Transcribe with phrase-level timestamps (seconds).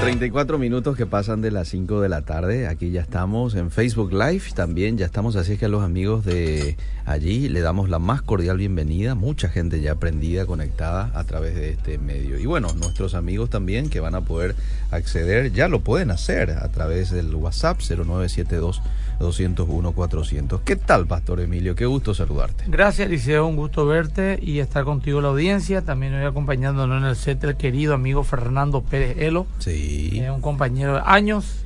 [0.00, 2.66] 34 minutos que pasan de las 5 de la tarde.
[2.68, 4.96] Aquí ya estamos en Facebook Live también.
[4.96, 8.56] Ya estamos así es que a los amigos de allí le damos la más cordial
[8.56, 9.14] bienvenida.
[9.14, 12.38] Mucha gente ya aprendida, conectada a través de este medio.
[12.38, 14.56] Y bueno, nuestros amigos también que van a poder
[14.90, 18.80] acceder, ya lo pueden hacer a través del WhatsApp 0972
[19.20, 20.62] 201 400.
[20.62, 21.74] ¿Qué tal, Pastor Emilio?
[21.74, 22.64] Qué gusto saludarte.
[22.66, 23.46] Gracias, Liceo.
[23.46, 25.82] Un gusto verte y estar contigo la audiencia.
[25.82, 29.46] También hoy acompañándonos en el set el querido amigo Fernando Pérez Elo.
[29.58, 30.10] Sí.
[30.14, 31.64] Eh, un compañero de años.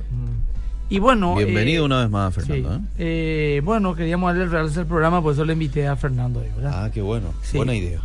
[0.87, 1.35] Y bueno.
[1.35, 2.77] Bienvenido eh, una vez más, Fernando.
[2.77, 2.83] Sí.
[2.99, 3.61] ¿eh?
[3.63, 6.85] bueno, queríamos darle el realce del programa, por eso le invité a Fernando hoy, ¿verdad?
[6.85, 7.33] Ah, qué bueno.
[7.53, 8.01] Buena idea.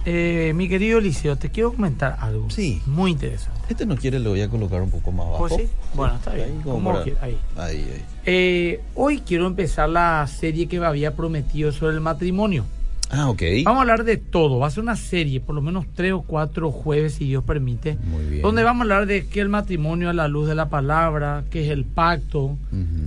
[0.54, 2.48] mi querido Liceo, te quiero comentar algo.
[2.50, 2.80] Sí.
[2.86, 3.60] Muy interesante.
[3.68, 5.48] Este no quiere, lo voy a colocar un poco más abajo.
[5.48, 5.68] Pues sí.
[5.94, 6.48] Bueno, está bien.
[6.48, 7.16] Ahí, como ahí.
[7.56, 8.02] ahí.
[8.26, 8.78] ahí.
[8.94, 12.64] hoy quiero empezar la serie que me había prometido sobre el matrimonio.
[13.10, 13.42] Ah, ok.
[13.64, 14.58] Vamos a hablar de todo.
[14.58, 17.98] Va a ser una serie, por lo menos tres o cuatro jueves, si Dios permite.
[18.04, 18.42] Muy bien.
[18.42, 21.44] Donde vamos a hablar de qué es el matrimonio a la luz de la palabra,
[21.50, 22.56] qué es el pacto,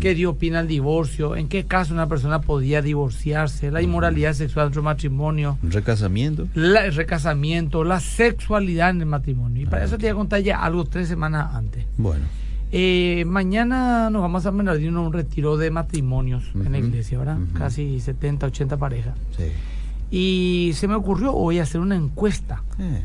[0.01, 4.67] qué Dios opina el divorcio, en qué caso una persona podía divorciarse, la inmoralidad sexual
[4.67, 5.57] dentro del matrimonio.
[5.63, 6.47] ¿Recasamiento?
[6.53, 9.63] La, el recasamiento, la sexualidad en el matrimonio.
[9.63, 11.85] Y para eso te voy a contar ya algo tres semanas antes.
[11.97, 12.25] Bueno.
[12.75, 17.37] Eh, mañana nos vamos a Bernardino a un retiro de matrimonios en la iglesia, ¿verdad?
[17.53, 19.13] Casi 70, 80 parejas.
[19.37, 19.43] Sí.
[20.15, 23.03] Y se me ocurrió hoy hacer una encuesta Eh.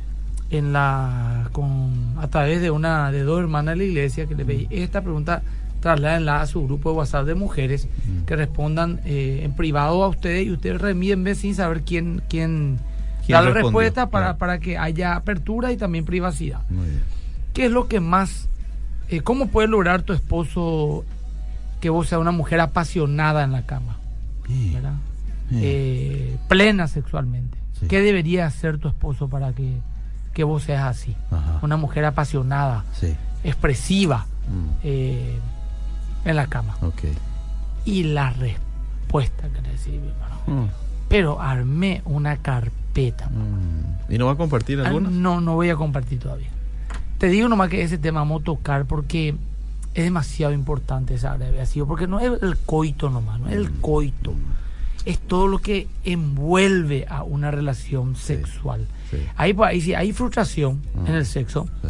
[0.51, 4.45] en la con a través de una de dos hermanas de la iglesia que le
[4.45, 5.43] pedí esta pregunta
[5.81, 7.89] trasládenla a su grupo de WhatsApp de mujeres
[8.27, 12.79] que respondan eh, en privado a ustedes y ustedes remíenme sin saber quién quién,
[13.25, 13.81] ¿Quién da la respondió?
[13.81, 14.39] respuesta para, Claro.
[14.39, 16.61] para que haya apertura y también privacidad.
[16.69, 17.03] Muy bien.
[17.55, 18.49] ¿Qué es lo que más
[19.09, 21.05] eh, cómo puede lograr tu esposo
[21.81, 23.97] que vos seas una mujer apasionada en la cama?
[24.47, 24.73] Sí.
[24.75, 24.95] ¿verdad?
[25.51, 25.61] Sí.
[25.63, 27.59] eh, plena sexualmente.
[27.79, 27.87] Sí.
[27.87, 29.79] ¿Qué debería hacer tu esposo para que,
[30.35, 31.15] que vos seas así?
[31.31, 31.59] Ajá.
[31.63, 33.15] Una mujer apasionada, Sí.
[33.45, 34.69] expresiva Mm.
[34.83, 35.39] eh,
[36.25, 36.77] en la cama.
[37.85, 40.65] Y la respuesta que recibí, hermano.
[40.65, 40.69] Mm.
[41.09, 43.29] Pero armé una carpeta.
[43.31, 44.13] Mm.
[44.13, 45.09] ¿Y no va a compartir Ah, alguna?
[45.11, 46.49] No, no voy a compartir todavía.
[47.19, 49.35] Te digo nomás que ese tema vamos a tocar porque
[49.95, 51.89] es demasiado importante esa abreviación.
[51.89, 54.35] Porque no es el coito nomás, no es el coito.
[55.09, 58.87] Es todo lo que envuelve a una relación sexual.
[59.11, 59.17] sí.
[59.37, 61.05] Ahí, pues, ahí sí hay frustración Ah.
[61.09, 61.67] en el sexo.
[61.83, 61.89] Sí.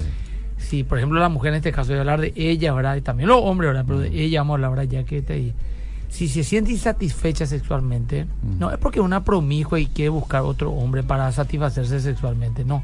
[0.59, 2.97] Si, por ejemplo, la mujer en este caso, voy a hablar de ella, ¿verdad?
[2.97, 3.84] Y también los hombres, ¿verdad?
[3.87, 4.91] Pero de ella vamos a hablar, ¿verdad?
[4.91, 5.53] Ya que te
[6.11, 8.25] Si se siente insatisfecha sexualmente,
[8.59, 12.83] no es porque una promiscua y quiere buscar otro hombre para satisfacerse sexualmente, no.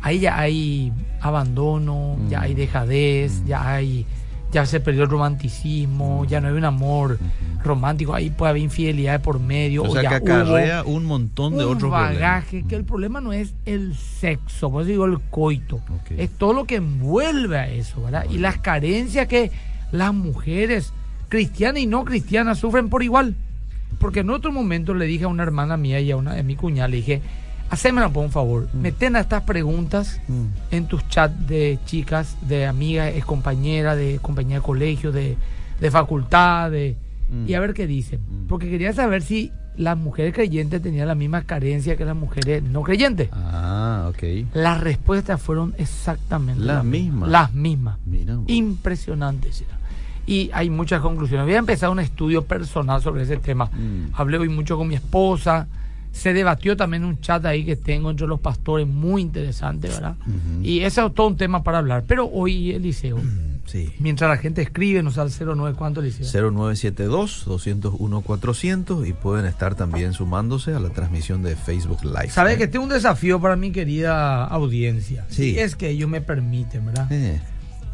[0.00, 4.06] Ahí ya hay abandono, ya hay dejadez, ya hay.
[4.52, 7.18] Ya se perdió el romanticismo, ya no hay un amor
[7.64, 9.84] romántico, ahí puede haber infidelidad por medio.
[9.84, 12.68] O sea ya que acarrea un montón de un otros bagaje problemas.
[12.68, 15.80] que el problema no es el sexo, por eso digo el coito,
[16.16, 18.26] es todo lo que envuelve a eso, ¿verdad?
[18.30, 19.50] Y las carencias que
[19.90, 20.92] las mujeres
[21.28, 23.34] cristianas y no cristianas sufren por igual.
[23.98, 26.56] Porque en otro momento le dije a una hermana mía y a una de mi
[26.56, 27.22] cuñada, le dije,
[27.70, 30.44] hacémela por un favor, meten a estas preguntas Mm.
[30.70, 35.36] en tus chats de chicas, de amigas, compañeras, de compañía de colegio, de,
[35.80, 36.96] de facultad, de,
[37.32, 37.48] Mm.
[37.48, 38.20] y a ver qué dicen.
[38.28, 38.46] Mm.
[38.46, 42.82] Porque quería saber si las mujeres creyentes tenían la misma carencia que las mujeres no
[42.82, 43.30] creyentes.
[43.32, 44.22] Ah, ok.
[44.54, 47.30] Las respuestas fueron exactamente Las mi- mismas.
[47.30, 47.98] Las mismas.
[48.04, 48.36] Mira.
[48.48, 49.64] Impresionantes.
[50.26, 51.46] Y hay muchas conclusiones.
[51.46, 53.66] Voy a empezar un estudio personal sobre ese tema.
[53.66, 54.08] Mm.
[54.14, 55.66] Hablé hoy mucho con mi esposa.
[56.12, 60.14] Se debatió también un chat ahí que tengo entre los pastores muy interesante, ¿verdad?
[60.62, 62.04] Y ese es todo un tema para hablar.
[62.06, 63.16] Pero hoy, Eliseo,
[63.64, 63.90] Sí.
[64.00, 66.26] mientras la gente escribe, nos da el 09, ¿cuánto, Eliseo?
[66.26, 72.30] 0972-201-400 y pueden estar también sumándose a la transmisión de Facebook Live.
[72.30, 72.58] Sabes ¿eh?
[72.58, 75.24] que tengo un desafío para mi querida audiencia.
[75.28, 75.52] Sí.
[75.52, 77.10] Si es que ellos me permiten, ¿verdad?
[77.10, 77.40] Eh,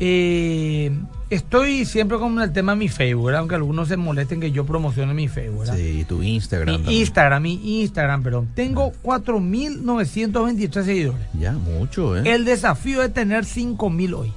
[0.01, 0.93] Eh,
[1.29, 3.41] estoy siempre con el tema de mi Facebook, ¿verdad?
[3.41, 5.61] aunque algunos se molesten que yo promocione mi Facebook.
[5.61, 5.77] ¿verdad?
[5.77, 6.69] sí, tu Instagram.
[6.69, 7.01] Mi también.
[7.01, 8.49] Instagram, mi Instagram, perdón.
[8.55, 11.27] Tengo 4.923 seguidores.
[11.39, 12.23] Ya, mucho, ¿eh?
[12.33, 14.33] El desafío es tener 5.000 hoy.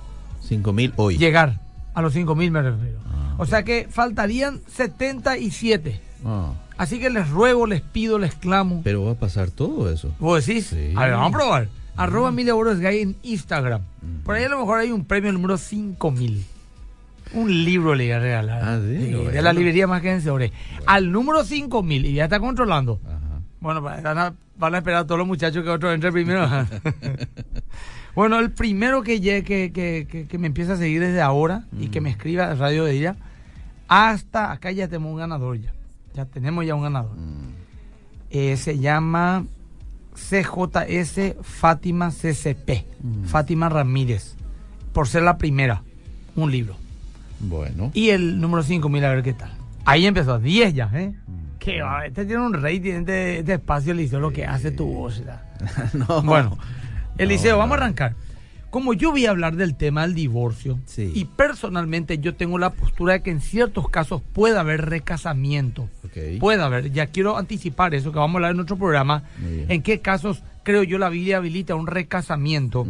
[0.51, 1.17] 5000 hoy.
[1.17, 1.59] Llegar
[1.93, 2.99] a los 5.000 me refiero.
[3.07, 5.99] Ah, O sea que faltarían 77.
[6.25, 8.81] Ah, Así que les ruego, les pido, les clamo.
[8.83, 10.13] pero va a pasar todo eso.
[10.19, 10.67] ¿Vos decís?
[10.67, 10.93] Sí.
[10.95, 11.67] A ver, vamos a probar.
[11.95, 13.81] Arroba mil euros gay en Instagram.
[14.25, 16.43] Por ahí a lo mejor hay un premio número 5000.
[17.33, 18.61] Un libro le voy a regalar.
[18.63, 20.51] Ah, sí, Sí, de la librería más que en sobre.
[20.85, 22.99] Al número 5000 y ya está controlando.
[23.05, 23.41] Ajá.
[23.61, 26.45] Bueno, van a, van a esperar a todos los muchachos que otro entre primero.
[28.15, 32.01] bueno, el primero que, llegue, que, que, me empieza a seguir desde ahora y que
[32.01, 33.15] me escriba a Radio de Día,
[33.87, 35.73] hasta acá ya tenemos un ganador ya.
[36.13, 37.15] Ya tenemos ya un ganador.
[37.17, 37.53] Mm.
[38.29, 39.45] Eh, se llama
[40.15, 42.85] CJS Fátima CCP.
[43.01, 43.23] Mm.
[43.25, 44.35] Fátima Ramírez.
[44.93, 45.83] Por ser la primera.
[46.35, 46.75] un libro.
[47.39, 47.91] Bueno.
[47.93, 49.51] Y el número 5, mira a ver qué tal.
[49.83, 51.13] Ahí empezó, 10 ya, ¿eh?
[51.27, 51.57] Mm.
[51.59, 55.21] Que va, este tiene un rating, este, este espacio, Eliseo, lo que hace tu voz.
[55.93, 56.21] no.
[56.23, 56.57] Bueno,
[57.21, 58.15] Eliseo, vamos a arrancar.
[58.71, 63.13] Como yo voy a hablar del tema del divorcio, y personalmente yo tengo la postura
[63.13, 65.87] de que en ciertos casos puede haber recasamiento.
[66.39, 69.99] Puede haber, ya quiero anticipar eso que vamos a hablar en otro programa, en qué
[69.99, 72.87] casos creo yo la Biblia habilita un recasamiento.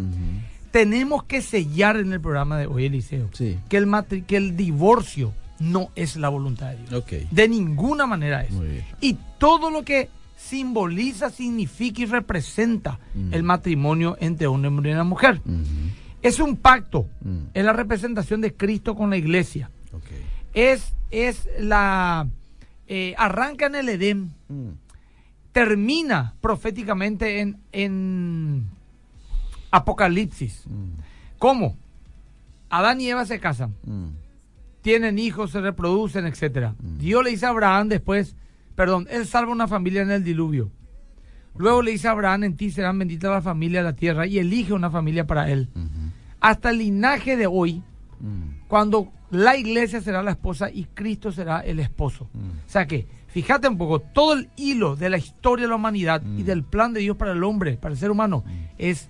[0.72, 5.90] Tenemos que sellar en el programa de hoy, Eliseo, que, el que el divorcio no
[5.96, 7.06] es la voluntad de Dios.
[7.32, 8.54] De ninguna manera es.
[9.02, 10.10] Y todo lo que
[10.48, 13.00] simboliza, significa y representa
[13.32, 15.42] el matrimonio entre un hombre y una mujer.
[16.22, 17.08] Es un pacto,
[17.54, 19.70] es la representación de Cristo con la iglesia.
[20.54, 22.28] Es, es la...
[22.88, 24.32] Eh, arranca en el Edén,
[25.54, 28.66] termina proféticamente en, en
[29.72, 30.66] Apocalipsis.
[31.38, 31.78] ¿Cómo?
[32.70, 33.74] Adán y Eva se casan,
[34.82, 36.72] tienen hijos, se reproducen, etc.
[36.80, 38.36] Dios le dice a Abraham después,
[38.82, 40.72] perdón, él salva una familia en el diluvio.
[41.56, 44.40] Luego le dice a Abraham, en ti serán benditas la familia de la tierra y
[44.40, 45.70] elige una familia para él.
[46.40, 47.84] Hasta el linaje de hoy,
[48.68, 52.24] cuando la iglesia será la esposa y Cristo será el esposo.
[52.34, 56.24] O sea que, fíjate un poco, todo el hilo de la historia de la humanidad
[56.36, 58.44] y del plan de Dios para el hombre, para el ser humano,
[58.80, 59.10] es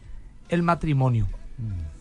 [0.50, 1.30] el matrimonio.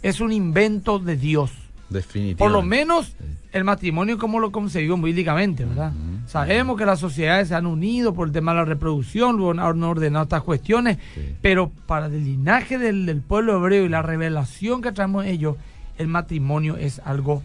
[0.02, 1.52] Es un invento de Dios.
[1.90, 2.38] Definitivamente.
[2.38, 3.14] Por lo menos
[3.52, 5.92] el matrimonio como lo concebió bíblicamente, ¿verdad?
[6.26, 10.22] Sabemos que las sociedades se han unido por el tema de la reproducción, han ordenado
[10.22, 10.98] estas cuestiones,
[11.42, 15.56] pero para el linaje del, pueblo hebreo y la revelación que traemos ellos,
[15.98, 17.42] el matrimonio es algo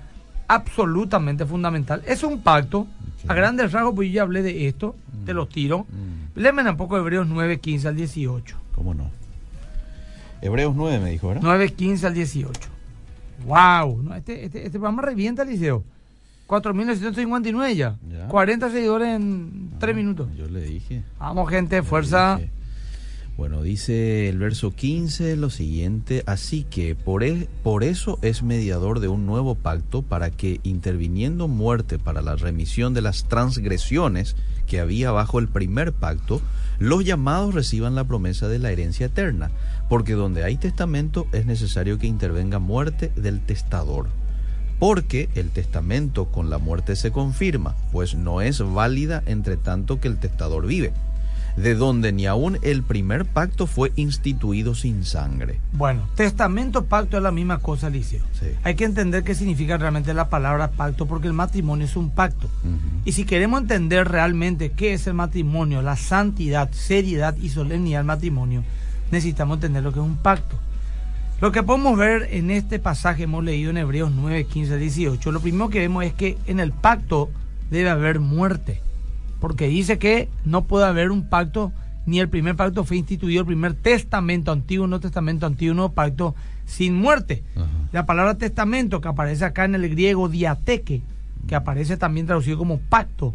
[0.47, 2.03] absolutamente fundamental.
[2.06, 2.88] Es un pacto,
[3.27, 4.95] a grandes rasgos, pues yo ya hablé de esto,
[5.25, 5.88] te lo tiro.
[6.36, 6.68] Mm.
[6.68, 8.57] un poco Hebreos 9, 15 al 18.
[8.75, 9.09] ¿Cómo no?
[10.42, 11.42] Hebreos 9 me dijo, ¿verdad?
[11.44, 12.75] 9, 15 al 18.
[13.45, 14.13] ¡Wow!
[14.15, 15.83] este, este, este programa revienta, Liceo.
[16.47, 17.97] 4.959 ya.
[18.07, 18.27] ya.
[18.27, 20.27] 40 seguidores en 3 ah, minutos.
[20.38, 21.03] Yo le dije.
[21.19, 22.39] Vamos, gente, fuerza.
[23.38, 29.01] Bueno, dice el verso 15 lo siguiente, así que por, e, por eso es mediador
[29.01, 34.38] de un nuevo pacto para que interviniendo muerte para la remisión de las transgresiones
[34.68, 36.42] que había bajo el primer pacto,
[36.80, 39.51] los llamados reciban la promesa de la herencia eterna,
[39.90, 44.08] porque donde hay testamento es necesario que intervenga muerte del testador
[44.80, 50.08] porque el testamento con la muerte se confirma, pues no es válida entre tanto que
[50.08, 50.92] el testador vive,
[51.56, 55.60] de donde ni aun el primer pacto fue instituido sin sangre.
[55.72, 58.20] Bueno, testamento, pacto es la misma cosa, Alicia.
[58.64, 62.50] Hay que entender qué significa realmente la palabra pacto, porque el matrimonio es un pacto.
[63.06, 68.08] Y si queremos entender realmente qué es el matrimonio, la santidad, seriedad y solemnidad del
[68.08, 68.64] matrimonio,
[69.16, 70.58] necesitamos entender lo que es un pacto.
[71.40, 75.40] Lo que podemos ver en este pasaje, hemos leído en Hebreos 9, 15, 18, lo
[75.40, 77.30] primero que vemos es que en el pacto
[77.70, 78.82] debe haber muerte,
[79.40, 81.72] porque dice que no puede haber un pacto,
[82.06, 86.36] ni el primer pacto fue instituido, el primer testamento antiguo, no testamento antiguo, no pacto
[86.66, 87.44] sin muerte.
[87.92, 91.02] La palabra testamento que aparece acá en el griego diateque,
[91.48, 93.34] que aparece también traducido como pacto,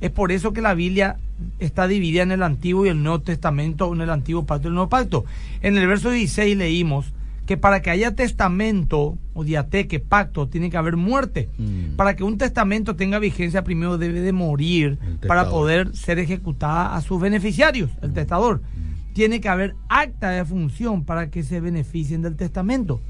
[0.00, 1.18] es por eso que la Biblia
[1.58, 4.74] está dividida en el Antiguo y el Nuevo Testamento, en el Antiguo Pacto y el
[4.74, 5.24] Nuevo Pacto.
[5.62, 7.12] En el verso 16 leímos
[7.48, 11.48] que para que haya testamento o diateque, pacto, tiene que haber muerte.
[11.56, 11.96] Mm.
[11.96, 17.00] Para que un testamento tenga vigencia, primero debe de morir para poder ser ejecutada a
[17.00, 18.60] sus beneficiarios, el testador.
[18.60, 19.14] Mm.
[19.14, 23.00] Tiene que haber acta de función para que se beneficien del testamento.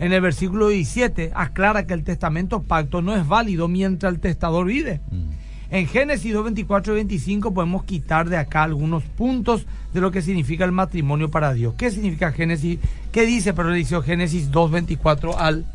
[0.00, 4.66] En el versículo 17 aclara que el testamento pacto no es válido mientras el testador
[4.66, 5.02] vive.
[5.12, 5.43] Mm.
[5.74, 10.22] En Génesis 2, 24 y 25 podemos quitar de acá algunos puntos de lo que
[10.22, 11.74] significa el matrimonio para Dios.
[11.76, 12.78] ¿Qué significa Génesis?
[13.10, 15.66] ¿Qué dice, pero dice Génesis 2, 24 al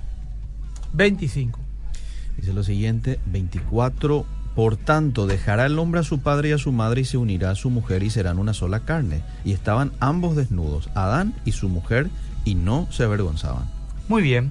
[0.93, 1.59] 25?
[2.37, 4.25] Dice lo siguiente, 24,
[4.55, 7.49] por tanto dejará el hombre a su padre y a su madre y se unirá
[7.51, 9.21] a su mujer y serán una sola carne.
[9.43, 12.09] Y estaban ambos desnudos, Adán y su mujer,
[12.45, 13.69] y no se avergonzaban.
[14.07, 14.49] Muy bien.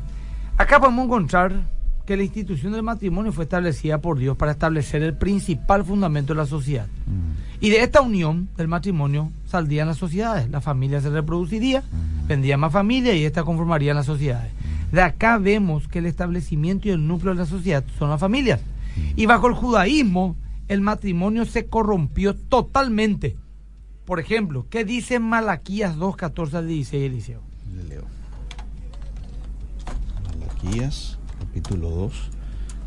[0.59, 1.78] Acá podemos encontrar
[2.09, 6.39] que la institución del matrimonio fue establecida por Dios para establecer el principal fundamento de
[6.39, 6.87] la sociedad.
[6.87, 7.61] Mm.
[7.63, 12.27] Y de esta unión del matrimonio saldrían las sociedades, la familia se reproduciría, mm.
[12.27, 14.51] vendría más familia y esta conformaría las sociedades.
[14.55, 14.95] Mm.
[14.95, 18.63] De acá vemos que el establecimiento y el núcleo de la sociedad son las familias.
[19.15, 20.35] Y bajo el judaísmo,
[20.69, 23.37] el matrimonio se corrompió totalmente.
[24.07, 27.43] Por ejemplo, ¿qué dice Malaquías 2, 14 al 16, Eliseo?
[27.87, 28.05] leo.
[30.25, 31.18] Malaquías
[31.59, 32.13] capítulo 2,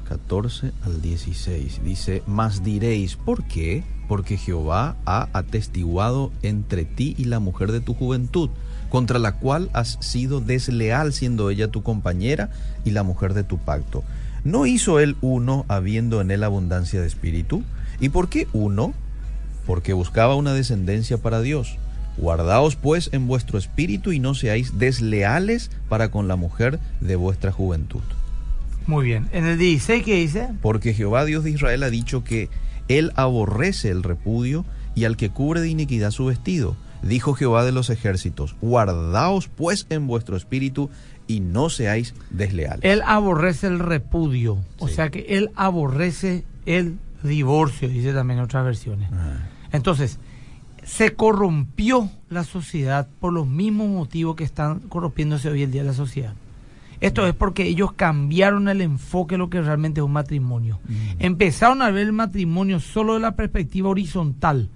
[0.08, 1.84] 14 al 16.
[1.84, 3.84] Dice, mas diréis, ¿por qué?
[4.08, 8.50] Porque Jehová ha atestiguado entre ti y la mujer de tu juventud,
[8.90, 12.50] contra la cual has sido desleal siendo ella tu compañera
[12.86, 14.06] y la mujer de tu pacto.
[14.46, 17.64] ¿No hizo él uno habiendo en él abundancia de espíritu?
[18.00, 18.94] ¿Y por qué uno?
[19.68, 21.76] Porque buscaba una descendencia para Dios.
[22.16, 27.52] Guardaos pues en vuestro espíritu y no seáis desleales para con la mujer de vuestra
[27.52, 28.02] juventud.
[28.88, 29.30] Muy bien.
[29.32, 30.50] En el 16, ¿qué dice?
[30.62, 32.50] Porque Jehová Dios de Israel ha dicho que
[32.88, 36.76] él aborrece el repudio y al que cubre de iniquidad su vestido.
[37.04, 40.90] Dijo Jehová de los ejércitos, guardaos pues en vuestro espíritu
[41.28, 42.82] y no seáis desleales.
[42.84, 44.96] Él aborrece el repudio, o Sí.
[44.96, 49.10] sea que él aborrece el divorcio, dice también en otras versiones.
[49.14, 50.20] Ah, Entonces,
[50.84, 55.94] se corrompió la sociedad por los mismos motivos que están corrompiéndose hoy el día la
[55.94, 56.34] sociedad.
[57.02, 60.80] Esto es porque ellos cambiaron el enfoque de lo que realmente es un matrimonio.
[61.20, 64.70] Empezaron a ver el matrimonio solo de la perspectiva horizontal.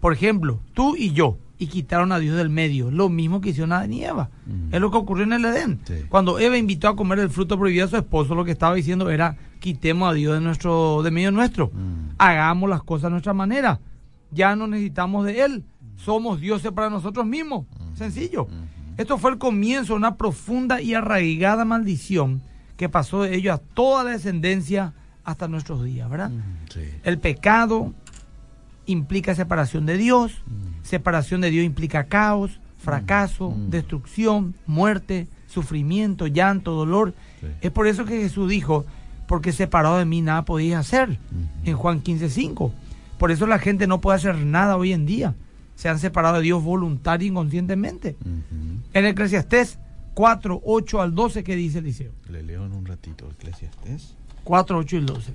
[0.00, 2.90] Por ejemplo, tú y yo, y quitaron a Dios del medio.
[2.90, 4.30] Lo mismo que hicieron a Adán y Eva.
[4.46, 4.74] Mm.
[4.74, 5.80] Es lo que ocurrió en el Edén.
[5.84, 5.94] Sí.
[6.08, 9.08] Cuando Eva invitó a comer el fruto prohibido a su esposo, lo que estaba diciendo
[9.10, 11.68] era, quitemos a Dios de, nuestro, de medio nuestro.
[11.68, 12.14] Mm.
[12.18, 13.78] Hagamos las cosas a nuestra manera.
[14.32, 15.64] Ya no necesitamos de Él.
[15.94, 17.66] Somos dioses para nosotros mismos.
[17.94, 18.48] Sencillo.
[18.96, 22.42] Esto fue el comienzo de una profunda y arraigada maldición
[22.76, 24.92] que pasó de ellos a toda la descendencia
[25.24, 26.30] hasta nuestros días, ¿verdad?
[26.70, 26.80] sí.
[27.04, 27.92] El pecado
[28.86, 30.42] implica separación de Dios,
[30.82, 37.14] separación de Dios implica caos, fracaso, destrucción, muerte, sufrimiento, llanto, dolor.
[37.40, 37.46] Sí.
[37.60, 38.84] Es por eso que Jesús dijo,
[39.28, 41.18] porque separado de mí nada podéis hacer,
[41.64, 42.72] en Juan 15:5.
[43.18, 45.34] Por eso la gente no puede hacer nada hoy en día.
[45.82, 48.16] Se han separado de Dios voluntaria e inconscientemente.
[48.94, 49.80] En Eclesiastés
[50.14, 52.12] 4, 8 al 12, ¿qué dice Eliseo?
[52.30, 54.14] Le leo en un ratito Eclesiastés.
[54.44, 55.34] 4, 8 y el 12.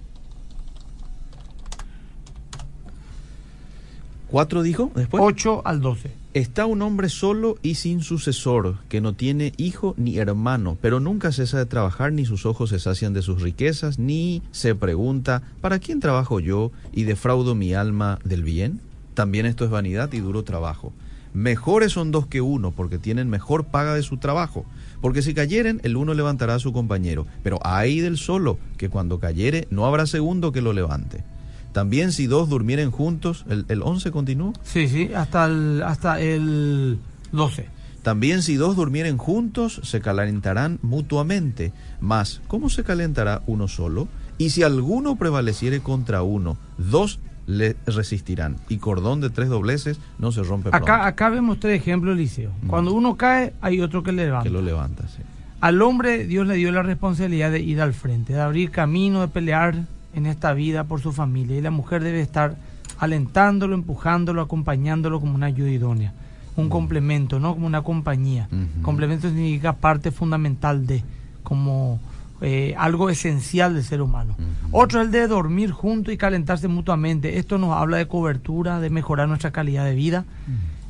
[4.30, 5.22] ¿Cuatro dijo después?
[5.22, 6.12] 8 al 12.
[6.34, 11.34] Está un hombre solo y sin sucesor, que no tiene hijo ni hermano, pero nunca
[11.34, 15.80] cesa de trabajar, ni sus ojos se sacian de sus riquezas, ni se pregunta, ¿para
[15.80, 18.80] quién trabajo yo y defraudo mi alma del bien?
[19.18, 20.94] También esto es vanidad y duro trabajo.
[21.34, 24.64] Mejores son dos que uno, porque tienen mejor paga de su trabajo.
[25.02, 27.26] Porque si cayeren, el uno levantará a su compañero.
[27.42, 31.24] Pero hay del solo, que cuando cayere, no habrá segundo que lo levante.
[31.72, 34.54] También si dos durmieren juntos, el, el 11 continúa.
[34.62, 37.00] Sí, sí, hasta el, hasta el
[37.32, 37.70] 12.
[38.04, 41.74] También si dos durmieren juntos, se calentarán mutuamente.
[42.00, 44.10] Mas, ¿cómo se calentará uno solo?
[44.38, 48.58] Y si alguno prevaleciere contra uno, dos le resistirán.
[48.70, 50.86] Y cordón de tres dobleces no se rompe pronto.
[50.86, 52.51] Acá, acá vemos tres ejemplos, Eliseo.
[52.68, 54.44] Cuando uno cae, hay otro que le levanta.
[54.44, 55.24] que lo levanta, sí.
[55.60, 59.27] Al hombre Dios le dio la responsabilidad de ir al frente, de abrir camino, de
[59.30, 59.75] pelear
[60.13, 61.58] en esta vida por su familia.
[61.58, 62.58] Y la mujer debe estar
[63.00, 66.13] alentándolo, empujándolo, acompañándolo como una ayuda idónea.
[66.58, 68.50] Un complemento, no como una compañía.
[68.82, 71.04] Complemento significa parte fundamental de,
[71.44, 72.00] como
[72.41, 74.36] eh, algo esencial del ser humano.
[74.72, 77.38] Otro es el de dormir juntos y calentarse mutuamente.
[77.39, 80.25] Esto nos habla de cobertura, de mejorar nuestra calidad de vida.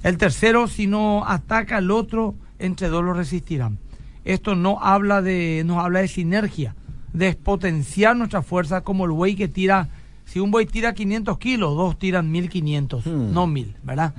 [0.03, 3.77] El tercero, si no ataca al otro, entre dos lo resistirán.
[4.25, 6.75] Esto no habla de, nos habla de sinergia,
[7.13, 9.87] de potenciar nuestra fuerza como el buey que tira,
[10.25, 13.31] si un buey tira 500 kilos, dos tiran 1500, Hmm.
[13.33, 14.13] no 1000, ¿verdad?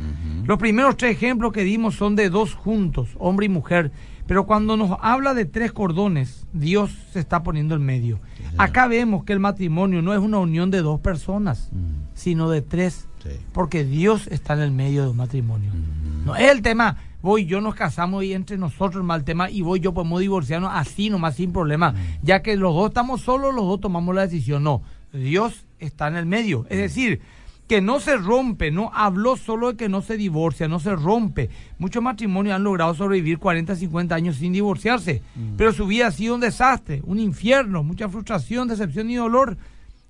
[0.46, 3.92] Los primeros tres ejemplos que dimos son de dos juntos, hombre y mujer,
[4.28, 8.20] pero cuando nos habla de tres cordones, Dios se está poniendo en medio.
[8.58, 12.62] Acá vemos que el matrimonio no es una unión de dos personas, Mm, sino de
[12.62, 13.30] tres sí.
[13.52, 15.70] porque Dios está en el medio de un matrimonio.
[15.70, 16.26] Ujú.
[16.26, 19.62] No es el tema, voy yo nos casamos y entre nosotros el mal tema y
[19.62, 23.64] voy yo podemos divorciarnos así nomás sin problema, ya que los dos estamos solos, los
[23.64, 24.62] dos tomamos la decisión.
[24.62, 24.82] No,
[25.12, 26.66] Dios está en el medio.
[26.68, 27.20] Es decir,
[27.68, 31.50] que no se rompe, no habló solo de que no se divorcia, no se rompe.
[31.78, 35.22] Muchos matrimonios han logrado sobrevivir 40, 50 años sin divorciarse,
[35.56, 39.58] pero su vida ha sido un desastre, un infierno, mucha frustración, decepción y dolor.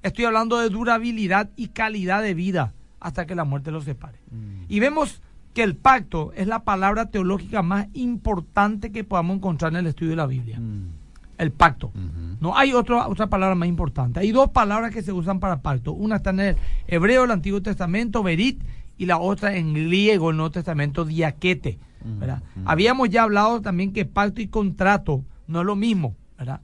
[0.02, 4.20] Estoy hablando de durabilidad y calidad de vida hasta que la muerte los separe.
[4.68, 5.20] Y vemos
[5.52, 10.10] que el pacto es la palabra teológica más importante que podamos encontrar en el estudio
[10.10, 10.60] de la Biblia.
[10.60, 10.97] Mm,
[11.38, 11.92] El pacto.
[12.40, 14.20] No hay otra otra palabra más importante.
[14.20, 15.92] Hay dos palabras que se usan para pacto.
[15.92, 18.60] Una está en el hebreo del Antiguo Testamento, verit,
[18.96, 21.78] y la otra en griego, el Nuevo Testamento, diaquete.
[22.04, 22.42] ¿verdad?
[22.64, 26.14] Habíamos ya hablado también que pacto y contrato no es lo mismo.
[26.38, 26.60] ¿verdad?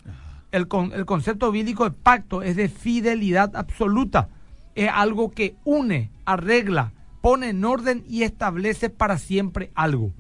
[0.53, 4.29] El, con- el concepto bíblico de pacto es de fidelidad absoluta.
[4.75, 10.13] Es algo que une, arregla, pone en orden y establece para siempre algo.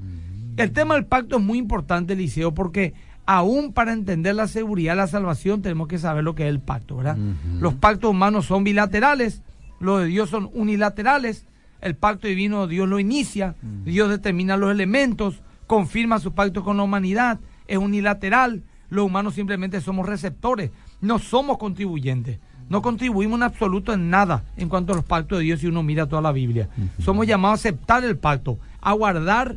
[0.56, 2.94] El tema del pacto es muy importante, Eliseo, porque
[3.26, 6.96] aún para entender la seguridad, la salvación, tenemos que saber lo que es el pacto,
[6.96, 7.16] ¿verdad?
[7.60, 9.42] Los pactos humanos son bilaterales,
[9.80, 11.46] los de Dios son unilaterales.
[11.80, 16.82] El pacto divino Dios lo inicia, Dios determina los elementos, confirma su pacto con la
[16.82, 18.62] humanidad, es unilateral.
[18.88, 22.38] los humanos simplemente somos receptores, no somos contribuyentes.
[22.68, 25.82] No contribuimos en absoluto en nada en cuanto a los pactos de Dios si uno
[25.82, 26.68] mira toda la Biblia.
[26.98, 29.56] Somos llamados a aceptar el pacto, a guardar,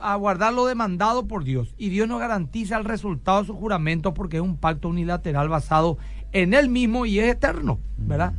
[0.00, 1.74] a guardar lo demandado por Dios.
[1.78, 5.98] Y Dios nos garantiza el resultado de su juramento porque es un pacto unilateral basado
[6.32, 8.32] en Él mismo y es eterno, ¿verdad?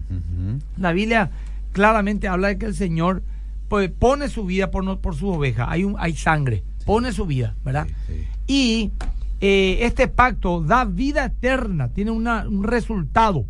[0.78, 1.32] La Biblia
[1.72, 3.22] claramente habla de que el Señor
[3.70, 5.70] pues, pone su vida por, por su oveja.
[5.70, 7.88] Hay, un, hay sangre, pone su vida, ¿verdad?
[8.48, 8.92] Y
[9.42, 13.46] eh, este pacto da vida eterna, tiene un resultado.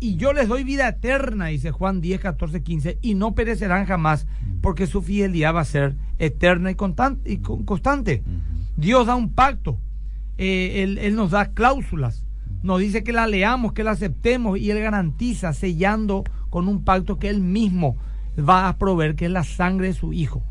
[0.00, 4.26] Y yo les doy vida eterna, dice Juan 10, 14, 15, y no perecerán jamás,
[4.60, 7.32] porque su fidelidad va a ser eterna y, constante.
[7.32, 8.22] Y constante.
[8.76, 9.78] Dios da un pacto,
[10.38, 12.24] eh, él, nos da cláusulas,
[12.62, 17.18] nos dice que la leamos, que la aceptemos, y Él garantiza sellando con un pacto
[17.18, 17.96] que Él mismo
[18.36, 20.42] va a proveer, que es la sangre de su Hijo.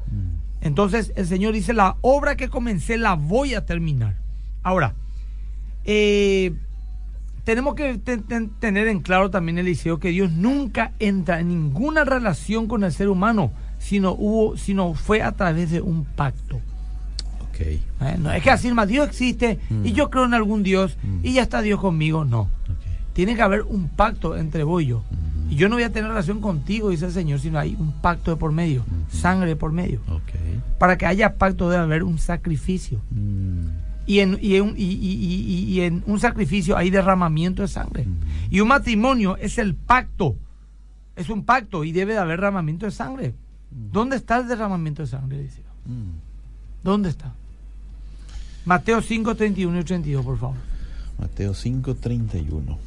[0.61, 4.17] Entonces el Señor dice, la obra que comencé la voy a terminar.
[4.63, 4.95] Ahora,
[5.85, 6.53] eh,
[7.43, 7.97] tenemos que
[8.59, 13.09] tener en claro también, Eliseo, que Dios nunca entra en ninguna relación con el ser
[13.09, 16.59] humano, sino, hubo, sino fue a través de un pacto.
[17.49, 17.83] Okay.
[18.01, 18.15] ¿Eh?
[18.19, 19.93] No es que así más Dios existe y mm.
[19.93, 21.25] yo creo en algún Dios mm.
[21.25, 22.23] y ya está Dios conmigo.
[22.23, 22.49] No.
[23.13, 25.03] Tiene que haber un pacto entre vos y yo.
[25.09, 25.51] Mm.
[25.51, 28.31] Y yo no voy a tener relación contigo, dice el Señor, sino hay un pacto
[28.31, 29.99] de por medio, sangre de por medio.
[30.77, 33.01] Para que haya pacto debe haber un sacrificio
[34.09, 38.07] y en, y en, y, en un sacrificio hay derramamiento de sangre.
[38.49, 40.35] Y un matrimonio es el pacto,
[41.15, 43.35] es un pacto y debe de haber derramamiento de sangre.
[43.69, 45.43] ¿Dónde está el derramamiento de sangre?
[45.43, 45.61] Dice.
[46.83, 47.35] ¿Dónde está?
[48.65, 50.57] Mateo 5, 31 y 32, por favor.
[51.19, 52.79] Mateo 5, 31.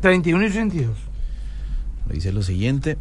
[0.00, 0.96] 31 y 32.
[2.12, 2.98] Dice lo siguiente.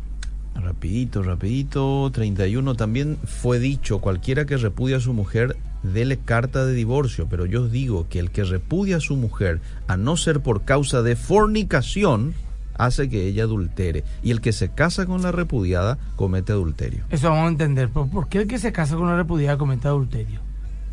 [0.55, 2.09] Rapidito, rapidito.
[2.11, 7.27] 31 también fue dicho, cualquiera que repudia a su mujer, dele carta de divorcio.
[7.29, 10.63] Pero yo os digo que el que repudia a su mujer, a no ser por
[10.63, 12.33] causa de fornicación,
[12.77, 14.03] hace que ella adultere.
[14.21, 17.03] Y el que se casa con la repudiada comete adulterio.
[17.09, 17.89] Eso vamos a entender.
[17.89, 20.39] ¿Por qué el que se casa con la repudiada comete adulterio?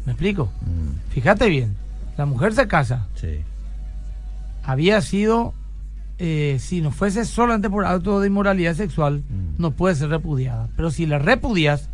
[0.06, 0.50] ¿Me explico?
[0.62, 1.10] Mm.
[1.10, 1.76] Fíjate bien.
[2.16, 3.06] La mujer se casa.
[3.14, 3.40] Sí.
[4.62, 5.54] Había sido
[6.22, 9.60] eh, si no fuese solamente por acto de inmoralidad sexual, mm.
[9.60, 10.68] no puede ser repudiada.
[10.76, 11.88] Pero si la repudias,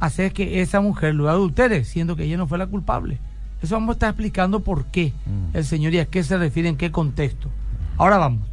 [0.00, 3.18] haces que esa mujer lo adultere, siendo que ella no fue la culpable.
[3.60, 5.54] Eso vamos a estar explicando por qué mm.
[5.56, 7.50] el Señor y a qué se refiere, en qué contexto.
[7.98, 8.48] Ahora vamos.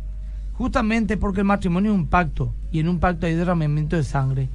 [0.58, 4.50] Justamente porque el matrimonio es un pacto y en un pacto hay derramamiento de sangre.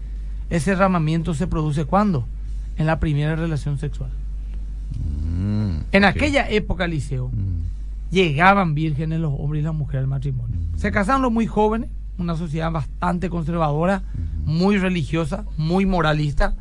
[0.50, 2.26] Ese derramamiento se produce cuando?
[2.76, 4.10] En la primera relación sexual.
[4.98, 7.30] Mm, en aquella época, Liceo,
[8.10, 10.56] llegaban vírgenes los hombres y las mujeres al matrimonio.
[10.76, 14.02] Se casaban los muy jóvenes, una sociedad bastante conservadora,
[14.44, 16.56] muy religiosa, muy moralista,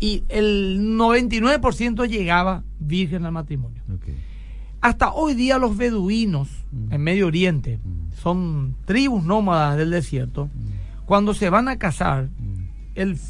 [0.00, 3.82] y el 99% llegaba virgen al matrimonio.
[4.80, 6.48] Hasta hoy día los beduinos
[6.90, 7.78] en Medio Oriente
[8.22, 10.48] son tribus nómadas del desierto.
[11.04, 12.30] Cuando se van a casar,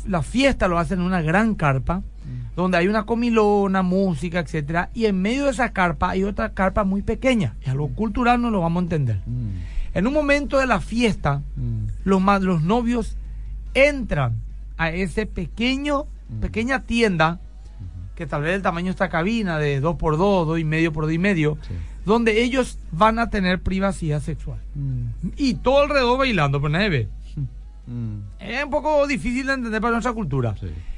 [0.06, 2.02] la fiesta lo hacen en una gran carpa
[2.56, 6.84] donde hay una comilona, música, etcétera, y en medio de esa carpa hay otra carpa
[6.84, 7.56] muy pequeña.
[7.64, 9.20] Y algo cultural no lo vamos a entender.
[9.26, 9.50] Mm.
[9.94, 11.86] En un momento de la fiesta, mm.
[12.04, 13.16] los, los novios
[13.74, 14.36] entran
[14.76, 16.40] a ese pequeño, mm.
[16.40, 17.40] pequeña tienda,
[18.14, 20.92] que tal vez el tamaño de esta cabina de 2 por 2 2 y medio
[20.92, 21.56] por 2 y medio,
[22.04, 24.58] donde ellos van a tener privacidad sexual.
[25.36, 27.08] Y todo alrededor bailando, pues nadie ve.
[28.38, 30.54] Es un poco difícil de entender para nuestra cultura.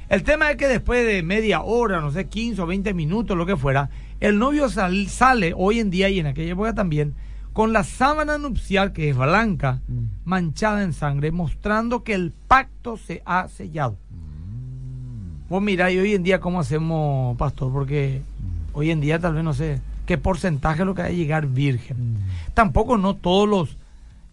[0.09, 3.45] El tema es que después de media hora, no sé, 15 o 20 minutos, lo
[3.45, 3.89] que fuera,
[4.19, 7.13] el novio sale hoy en día y en aquella época también
[7.53, 10.03] con la sábana nupcial que es blanca, mm.
[10.25, 13.97] manchada en sangre, mostrando que el pacto se ha sellado.
[14.09, 15.49] Mm.
[15.49, 17.71] Vos mirá, y hoy en día, ¿cómo hacemos, pastor?
[17.71, 18.77] Porque mm.
[18.77, 21.45] hoy en día tal vez no sé qué porcentaje es lo que hay de llegar
[21.45, 22.17] virgen.
[22.55, 23.77] Tampoco no todos los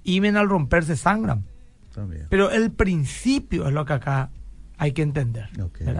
[0.04, 1.44] imen al romperse sangran.
[2.30, 4.30] Pero el principio es lo que acá
[4.81, 5.51] hay que entender.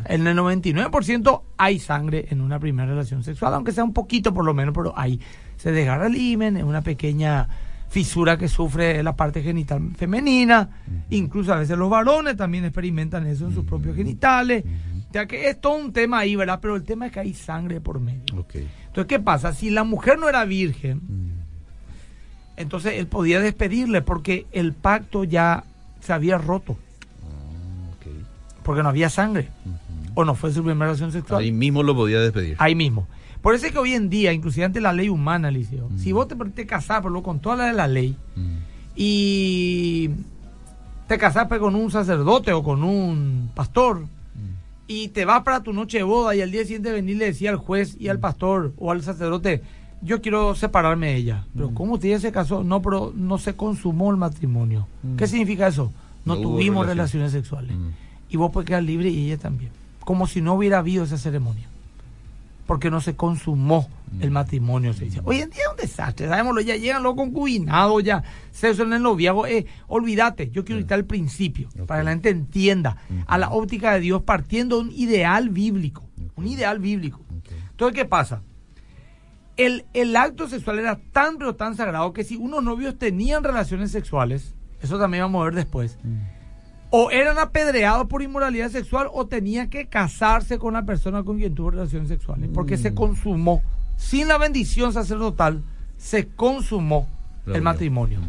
[0.07, 4.43] En el 99% hay sangre en una primera relación sexual, aunque sea un poquito por
[4.43, 5.21] lo menos, pero hay.
[5.59, 7.47] Se desgarra el himen, es una pequeña
[7.91, 10.71] fisura que sufre la parte genital femenina,
[11.11, 14.65] incluso a veces los varones también experimentan eso en sus propios genitales.
[15.11, 16.59] O sea que es todo un tema ahí, ¿verdad?
[16.63, 18.23] Pero el tema es que hay sangre por medio.
[18.31, 19.53] Entonces, ¿qué pasa?
[19.53, 21.03] Si la mujer no era virgen,
[22.57, 25.65] entonces él podía despedirle porque el pacto ya
[26.01, 26.79] se había roto
[28.71, 29.49] porque no había sangre.
[30.15, 31.43] O no fue su primera relación sexual.
[31.43, 32.55] Ahí mismo lo podía despedir.
[32.61, 33.09] Ahí mismo.
[33.43, 36.29] Por eso es que hoy en día, inclusive ante la ley humana, Liceo, si vos
[36.29, 38.17] te, te casás, por lo con toda la de la ley,
[38.95, 40.11] y
[41.09, 44.05] te casás pues, con un sacerdote o con un pastor,
[44.87, 47.51] y te vas para tu noche de boda y al día siguiente venir le decía
[47.51, 49.63] al juez y al pastor o al sacerdote,
[50.01, 51.47] yo quiero separarme de ella.
[51.55, 51.75] Pero.
[51.75, 52.63] ¿cómo te se casó?
[52.63, 54.87] No, pero no se consumó el matrimonio.
[55.17, 55.93] ¿Qué significa eso?
[56.25, 57.75] No, tuvimos relaciones sexuales.
[58.31, 59.73] Y vos puedes quedar libre y ella también.
[60.01, 61.71] Como si no hubiera habido esa ceremonia
[62.71, 63.89] porque no se consumó
[64.21, 64.33] el mm.
[64.33, 64.93] matrimonio.
[64.93, 65.21] Se dice.
[65.25, 69.03] Hoy en día es un desastre, sabemoslo, ya llegan los concubinados, ya se en el
[69.03, 69.45] noviazgo.
[69.49, 73.95] Eh, olvídate, yo quiero quitar el principio, para que la gente entienda, a la óptica
[73.95, 76.09] de Dios, partiendo de un ideal bíblico.
[76.37, 77.21] Un ideal bíblico.
[77.73, 78.41] Entonces, ¿qué pasa?
[79.57, 83.91] El, el acto sexual era tan, pero tan sagrado que si unos novios tenían relaciones
[83.91, 85.99] sexuales, eso también vamos a ver después.
[86.05, 86.40] Mm
[86.91, 91.55] o eran apedreados por inmoralidad sexual o tenía que casarse con la persona con quien
[91.55, 92.95] tuvo relaciones sexuales, porque se mm.
[92.95, 93.63] consumó,
[93.97, 95.63] sin la bendición sacerdotal,
[95.97, 97.09] se consumó
[97.47, 98.21] el matrimonio.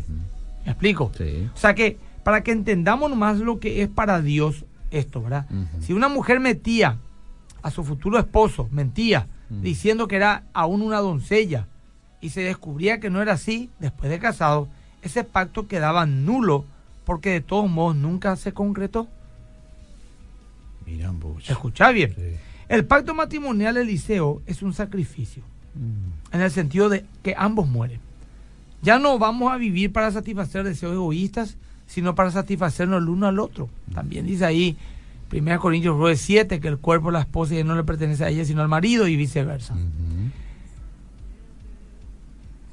[0.66, 1.12] ¿Me explico?
[1.54, 5.48] O sea que, para que entendamos más lo que es para Dios esto, ¿verdad?
[5.80, 6.98] Si una mujer metía
[7.64, 11.68] a su futuro esposo, mentía, diciendo que era aún una doncella,
[12.22, 14.68] y se descubría que no era así después de casado,
[15.02, 16.66] ese pacto quedaba nulo
[17.06, 19.08] porque de todos modos nunca se concretó.
[20.86, 22.16] Miran Escucha bien.
[22.70, 25.44] El pacto matrimonial Eliseo es un sacrificio,
[25.76, 26.36] mm.
[26.36, 28.00] en el sentido de que ambos mueren.
[28.82, 33.40] Ya no vamos a vivir para satisfacer deseos egoístas, sino para satisfacernos el uno al
[33.40, 33.70] otro.
[33.88, 33.94] Mm.
[33.94, 34.78] También dice ahí
[35.32, 38.46] 1 Corintios 7 que el cuerpo de la esposa ya no le pertenece a ella,
[38.46, 39.76] sino al marido y viceversa.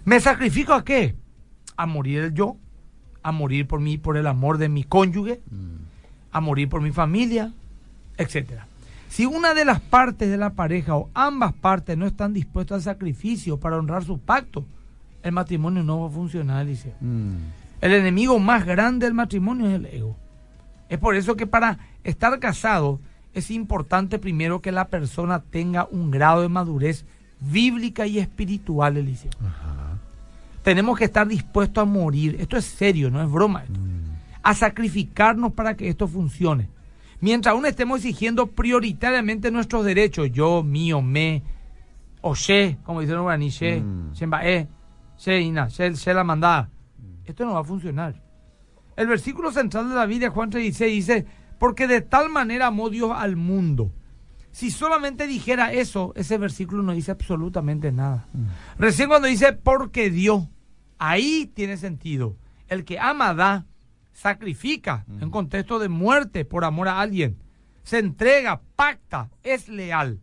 [0.04, 1.14] ¿Me sacrifico a qué?
[1.76, 2.56] A morir el yo,
[3.22, 5.76] a morir por mí, por el amor de mi cónyuge, mm.
[6.32, 7.52] a morir por mi familia,
[8.16, 8.66] etcétera.
[9.08, 12.94] Si una de las partes de la pareja o ambas partes no están dispuestas al
[12.94, 14.64] sacrificio para honrar su pacto,
[15.22, 16.94] el matrimonio no va a funcionar, dice.
[17.00, 17.36] Mm.
[17.80, 20.16] El enemigo más grande del matrimonio es el ego.
[20.88, 23.00] Es por eso que para estar casado
[23.34, 27.04] es importante primero que la persona tenga un grado de madurez
[27.40, 29.30] bíblica y espiritual, Eliseo.
[30.68, 32.36] Tenemos que estar dispuestos a morir.
[32.38, 33.64] Esto es serio, no es broma.
[34.42, 36.68] A sacrificarnos para que esto funcione.
[37.22, 41.42] Mientras aún estemos exigiendo prioritariamente nuestros derechos, yo, mío, me,
[42.20, 44.12] o she, como dicen los she, mm.
[44.12, 44.68] she,
[45.16, 46.68] she, ina, she, la mandada.
[47.24, 48.22] Esto no va a funcionar.
[48.94, 51.26] El versículo central de la Biblia, Juan 36, dice,
[51.58, 53.90] porque de tal manera amó Dios al mundo.
[54.50, 58.28] Si solamente dijera eso, ese versículo no dice absolutamente nada.
[58.34, 58.78] Mm.
[58.78, 60.46] Recién cuando dice porque Dios,
[60.98, 62.36] Ahí tiene sentido.
[62.68, 63.66] El que ama da,
[64.12, 67.36] sacrifica en contexto de muerte por amor a alguien.
[67.84, 70.20] Se entrega, pacta, es leal.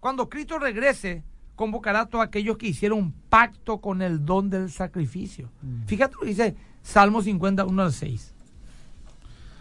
[0.00, 1.22] Cuando Cristo regrese,
[1.54, 5.50] convocará a todos aquellos que hicieron pacto con el don del sacrificio.
[5.86, 8.34] Fíjate lo que dice Salmo 51 al 6.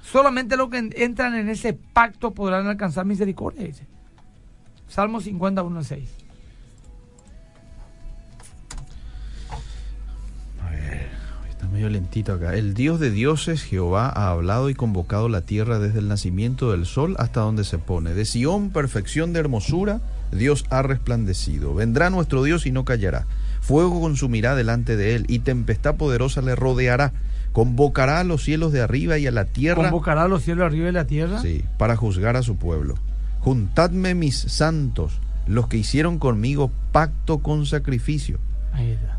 [0.03, 3.85] Solamente los que entran en ese pacto podrán alcanzar misericordia, dice.
[4.87, 6.26] Salmo 51 al 6.
[11.77, 12.55] Medio lentito acá.
[12.55, 16.87] El Dios de dioses, Jehová, ha hablado y convocado la tierra desde el nacimiento del
[16.87, 18.15] sol hasta donde se pone.
[18.15, 21.75] De Sión, perfección de hermosura, Dios ha resplandecido.
[21.75, 23.27] Vendrá nuestro Dios y no callará.
[23.61, 27.13] Fuego consumirá delante de él y tempestad poderosa le rodeará.
[27.51, 29.83] Convocará a los cielos de arriba y a la tierra.
[29.83, 31.39] ¿Convocará a los cielos arriba y la tierra?
[31.43, 32.95] Sí, para juzgar a su pueblo.
[33.41, 38.39] Juntadme mis santos, los que hicieron conmigo pacto con sacrificio.
[38.73, 39.16] Ahí está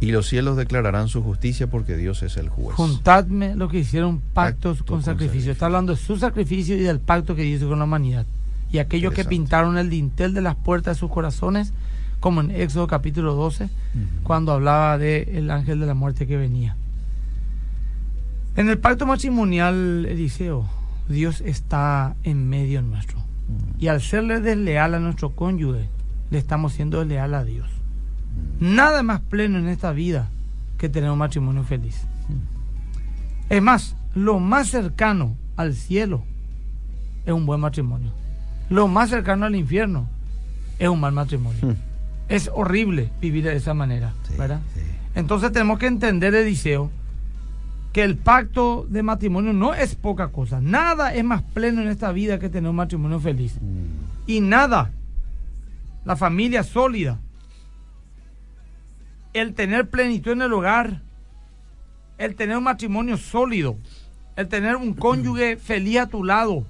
[0.00, 2.76] y los cielos declararán su justicia porque Dios es el juez.
[2.76, 5.50] Juntadme lo que hicieron pactos con, sacrificio.
[5.50, 8.24] Está hablando de su sacrificio y del pacto que hizo con la humanidad.
[8.70, 11.72] Y aquellos que pintaron el dintel de las puertas de sus corazones,
[12.20, 13.68] como en Éxodo capítulo 12,
[14.22, 16.76] cuando hablaba del el ángel de la muerte que venía.
[18.54, 20.68] En el pacto matrimonial, Eliseo,
[21.08, 23.18] Dios está en medio nuestro.
[23.80, 25.88] Y al serle desleal a nuestro cónyuge,
[26.30, 27.77] le estamos siendo desleal a Dios.
[28.60, 30.28] Nada más pleno en esta vida
[30.78, 32.02] que tener un matrimonio feliz.
[33.48, 36.22] Es más, lo más cercano al cielo
[37.24, 38.12] es un buen matrimonio.
[38.68, 40.08] Lo más cercano al infierno
[40.78, 41.58] es un mal matrimonio.
[41.62, 41.76] Hmm.
[42.28, 44.60] Es horrible vivir de esa manera, ¿verdad?
[45.14, 46.90] Entonces tenemos que entender, Eliseo,
[47.92, 50.60] que el pacto de matrimonio no es poca cosa.
[50.60, 53.56] Nada es más pleno en esta vida que tener un matrimonio feliz.
[53.60, 54.26] Hmm.
[54.26, 54.90] Y nada,
[56.04, 57.18] la familia sólida,
[59.38, 61.02] el tener plenitud en el hogar,
[62.18, 63.76] el tener un matrimonio sólido,
[64.36, 66.66] el tener un cónyuge feliz a tu lado,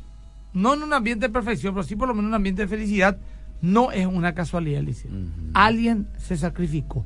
[0.52, 2.68] no en un ambiente de perfección, pero sí por lo menos en un ambiente de
[2.68, 3.18] felicidad,
[3.61, 5.11] no es una casualidad, Alicia.
[5.52, 7.04] Alguien se sacrificó,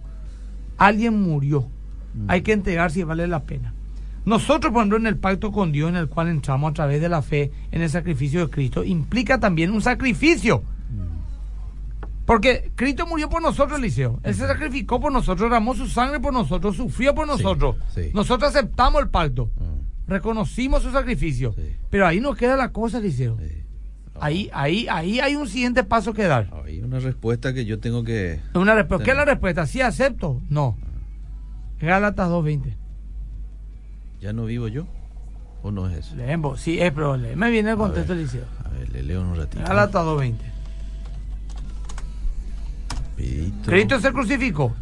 [0.77, 1.69] alguien murió.
[2.29, 3.73] Hay que entregarse y vale la pena.
[4.25, 7.09] Nosotros, por ejemplo, en el pacto con Dios en el cual entramos a través de
[7.09, 10.63] la fe en el sacrificio de Cristo, implica también un sacrificio.
[12.33, 14.19] Porque Cristo murió por nosotros, Eliseo.
[14.23, 17.77] Él se sacrificó por nosotros, derramó su sangre por nosotros, sufrió por nosotros.
[17.95, 18.11] sí.
[18.15, 21.53] Nosotros aceptamos el pacto, Mm, reconocimos su sacrificio.
[21.53, 21.77] Sí.
[21.91, 23.37] Pero ahí no queda la cosa, Eliseo.
[24.19, 26.49] Ahí, ahí, ahí hay un siguiente paso que dar.
[26.65, 28.41] Hay una respuesta que yo tengo que...
[28.55, 29.05] Una respuesta.
[29.05, 29.67] ¿Qué es la respuesta?
[29.67, 30.41] ¿Sí acepto?
[30.49, 30.79] No.
[31.81, 32.77] Gálatas 2.20.
[34.23, 34.87] ¿Ya no vivo yo?
[35.63, 36.17] ¿O no es eso?
[36.17, 37.37] Leemos, sí, es probable.
[37.37, 38.15] Me viene el contexto.
[38.15, 38.45] Eliseo.
[38.65, 39.63] A ver, le leo un ratito.
[39.67, 40.35] Gálatas 2.20.
[43.23, 43.71] Rapidito.
[43.71, 44.75] Cristo se crucificó.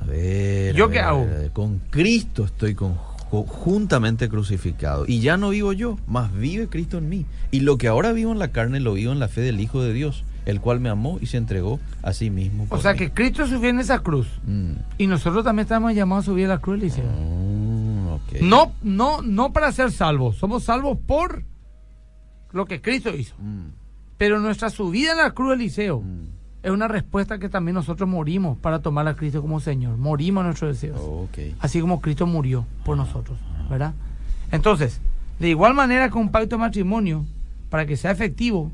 [0.00, 0.74] A ver.
[0.74, 1.22] ¿Yo a qué hago?
[1.22, 5.04] a ver, Con Cristo estoy con- jo- juntamente crucificado.
[5.06, 7.26] Y ya no vivo yo, más vive Cristo en mí.
[7.50, 9.82] Y lo que ahora vivo en la carne lo vivo en la fe del Hijo
[9.82, 12.66] de Dios, el cual me amó y se entregó a sí mismo.
[12.70, 12.98] O sea mí.
[12.98, 14.28] que Cristo subió en esa cruz.
[14.46, 14.72] Mm.
[14.98, 17.04] Y nosotros también estamos llamados a subir a la cruz, Eliseo.
[17.04, 17.86] Mm.
[18.42, 20.36] No, no, no para ser salvos.
[20.36, 21.42] Somos salvos por
[22.52, 23.34] lo que Cristo hizo.
[23.38, 23.68] Mm,
[24.18, 26.02] Pero nuestra subida en la cruz, Eliseo.
[26.66, 29.96] Es una respuesta que también nosotros morimos para tomar a Cristo como Señor.
[29.98, 31.00] Morimos a nuestros deseos.
[31.60, 33.38] Así como Cristo murió por nosotros,
[33.70, 33.94] ¿verdad?
[34.50, 35.00] Entonces,
[35.38, 37.24] de igual manera que un pacto de matrimonio,
[37.70, 38.72] para que sea efectivo,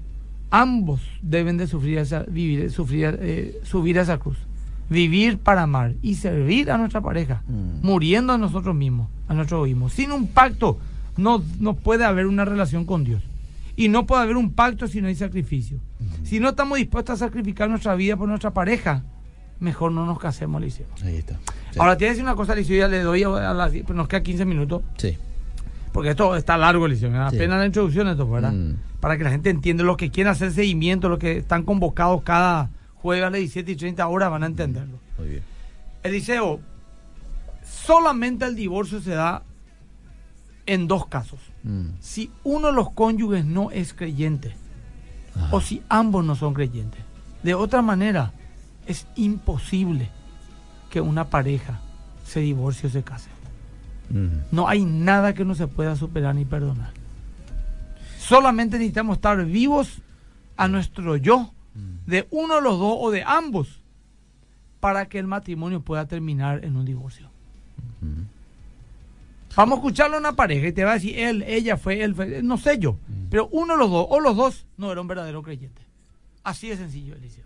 [0.50, 4.38] ambos deben de sufrir esa, vivir, sufrir, eh, subir a esa cruz.
[4.88, 7.86] Vivir para amar y servir a nuestra pareja, Mm.
[7.86, 9.90] muriendo a nosotros mismos, a nuestro egoísmo.
[9.90, 10.78] Sin un pacto
[11.18, 13.22] no, no puede haber una relación con Dios.
[13.76, 15.78] Y no puede haber un pacto si no hay sacrificio.
[16.24, 19.02] Si no estamos dispuestos a sacrificar nuestra vida por nuestra pareja,
[19.60, 20.86] mejor no nos casemos, Liceo.
[21.04, 21.38] Ahí está.
[21.70, 21.78] Sí.
[21.78, 24.22] Ahora, te voy a decir una cosa, Liceo, ya le doy a, las nos queda
[24.22, 25.16] 15 minutos, Sí.
[25.92, 27.36] porque esto está largo, Liceo, Sí.
[27.36, 28.52] apenas la introducción esto, ¿verdad?
[28.52, 28.76] Mm.
[29.00, 32.70] Para que la gente entienda los que quieren hacer seguimiento, los que están convocados cada
[32.96, 34.98] jueves a las 17 y 30 horas van a entenderlo.
[35.18, 35.42] Muy bien.
[36.02, 36.60] Eliseo,
[37.64, 39.42] solamente el divorcio se da
[40.66, 41.40] en dos casos.
[41.64, 41.90] Mm.
[42.00, 44.54] Si uno de los cónyuges no es creyente
[45.34, 45.54] Ajá.
[45.54, 47.00] o si ambos no son creyentes.
[47.42, 48.32] De otra manera,
[48.86, 50.10] es imposible
[50.90, 51.80] que una pareja
[52.24, 53.30] se divorcie o se case.
[54.10, 54.54] Mm.
[54.54, 56.90] No hay nada que no se pueda superar ni perdonar.
[58.18, 60.00] Solamente necesitamos estar vivos
[60.56, 61.52] a nuestro yo,
[62.06, 63.80] de uno de los dos o de ambos,
[64.80, 67.30] para que el matrimonio pueda terminar en un divorcio.
[68.00, 68.22] Mm.
[69.54, 72.14] Vamos a escucharlo a una pareja y te va a decir él, ella fue, él
[72.14, 72.96] fue, no sé yo,
[73.30, 75.82] pero uno de los dos o los dos no era un verdadero creyente.
[76.42, 77.44] Así de sencillo, Eliseo.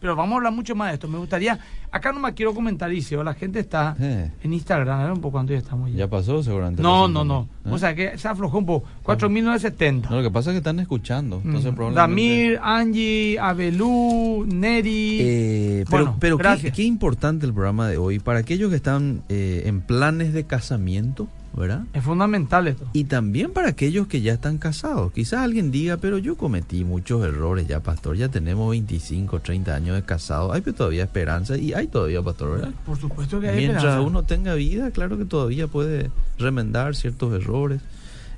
[0.00, 1.08] Pero vamos a hablar mucho más de esto.
[1.08, 1.58] Me gustaría,
[1.90, 4.30] acá no me quiero comentar, Eliseo, la gente está Eh.
[4.42, 5.96] en Instagram, a ver un poco cuánto ya estamos ya.
[5.98, 6.82] Ya pasó seguramente.
[6.82, 7.48] No, no, no.
[7.64, 7.72] mil.
[7.72, 7.78] O ¿Eh?
[7.80, 8.88] sea que se aflojó un poco.
[9.04, 10.08] 4.970.
[10.10, 11.40] No, lo que pasa es que están escuchando.
[11.44, 11.74] Entonces, Mm.
[11.74, 12.00] probablemente...
[12.00, 15.18] Damir, Angie, Abelú, Neri.
[15.20, 16.74] Eh, pero Bueno, pero qué, gracias.
[16.74, 21.28] qué importante el programa de hoy para aquellos que están eh, en planes de casamiento,
[21.56, 21.84] ¿verdad?
[21.92, 22.86] Es fundamental esto.
[22.92, 25.12] Y también para aquellos que ya están casados.
[25.12, 28.16] Quizás alguien diga, pero yo cometí muchos errores ya, pastor.
[28.16, 30.54] Ya tenemos 25, 30 años de casados.
[30.54, 32.70] Hay todavía esperanza y hay todavía, pastor, ¿verdad?
[32.86, 34.06] Por supuesto que hay Mientras esperanza.
[34.06, 37.80] uno tenga vida, claro que todavía puede remendar ciertos errores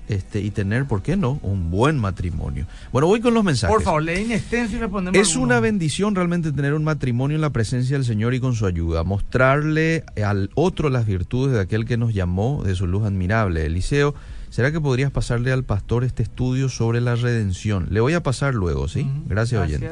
[0.09, 2.67] este, y tener, ¿por qué no?, un buen matrimonio.
[2.93, 3.75] Bueno, voy con los mensajes.
[3.75, 5.19] Por favor, leen extenso y respondemos.
[5.19, 8.67] Es una bendición realmente tener un matrimonio en la presencia del Señor y con su
[8.67, 9.05] ayuda.
[9.05, 13.65] Mostrarle al otro las virtudes de aquel que nos llamó de su luz admirable.
[13.65, 14.15] Eliseo,
[14.51, 17.87] ¿será que podrías pasarle al pastor este estudio sobre la redención?
[17.91, 19.03] Le voy a pasar luego, ¿sí?
[19.03, 19.91] Ujú, Gracias, oyente.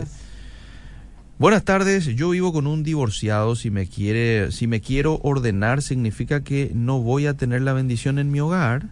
[1.40, 3.56] Buenas tardes, yo vivo con un divorciado.
[3.56, 8.18] Si me quiere, si me quiero ordenar, significa que no voy a tener la bendición
[8.18, 8.88] en mi hogar.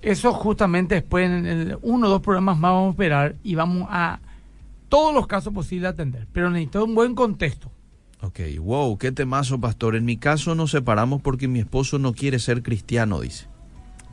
[0.00, 3.88] Eso justamente después, en el- uno o dos programas más vamos a esperar y vamos
[3.90, 4.20] a
[4.88, 6.26] todos los casos posibles atender.
[6.32, 7.70] Pero necesito un buen contexto.
[8.22, 9.94] Ok, wow, qué temazo, pastor.
[9.94, 13.48] En mi caso nos separamos porque mi esposo no quiere ser cristiano, dice.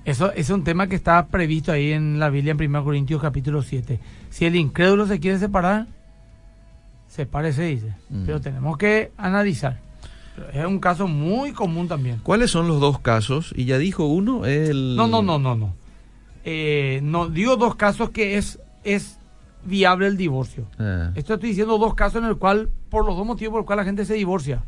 [0.04, 3.62] Eso es un tema que está previsto ahí en la Biblia en 1 Corintios capítulo
[3.62, 4.02] 7.
[4.32, 5.88] Si el incrédulo se quiere separar,
[7.20, 7.94] sepárese, dice.
[8.10, 8.26] Mm.
[8.26, 9.80] Pero tenemos que analizar.
[10.54, 12.22] Es un caso muy común también.
[12.24, 13.54] ¿Cuáles son los dos casos?
[13.58, 14.96] Y ya dijo uno, el...
[14.96, 15.74] No, no, no, no, no.
[16.46, 19.18] Eh, no, digo dos casos que es, es
[19.66, 20.66] viable el divorcio.
[20.80, 23.66] Ah, Esto estoy diciendo dos casos en el cual, por los dos motivos por los
[23.66, 24.64] cuales la gente se divorcia.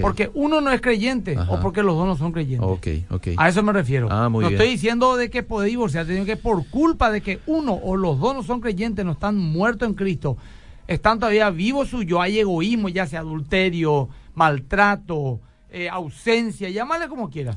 [0.00, 1.50] Porque uno no es creyente Ajá.
[1.52, 2.68] o porque los dos no son creyentes.
[3.36, 4.08] A eso me refiero.
[4.10, 4.60] Ah, muy no bien.
[4.60, 8.18] estoy diciendo de que puede divorciarse, sino que por culpa de que uno o los
[8.18, 10.36] dos no son creyentes, no están muertos en Cristo,
[10.88, 17.56] están todavía vivos suyo, hay egoísmo, ya sea adulterio, maltrato, eh, ausencia, llámale como quieras.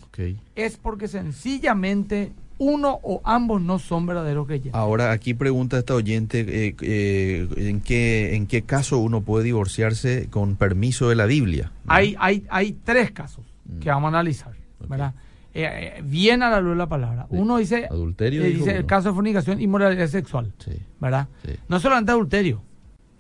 [0.56, 4.76] Es porque sencillamente uno o ambos no son verdaderos creyentes.
[4.76, 10.28] Ahora, aquí pregunta esta oyente, eh, eh, ¿en, qué, ¿en qué caso uno puede divorciarse
[10.30, 11.72] con permiso de la Biblia?
[11.88, 13.80] Hay, hay, hay tres casos Mm.
[13.80, 14.54] que vamos a analizar.
[14.90, 15.14] ¿verdad?
[15.54, 17.28] eh, bien a la luz de la palabra.
[17.30, 20.72] Uno dice, adulterio, dice el caso de fornicación y moralidad sexual, Sí.
[21.00, 21.28] ¿verdad?
[21.46, 21.52] Sí.
[21.70, 22.62] No solamente adulterio,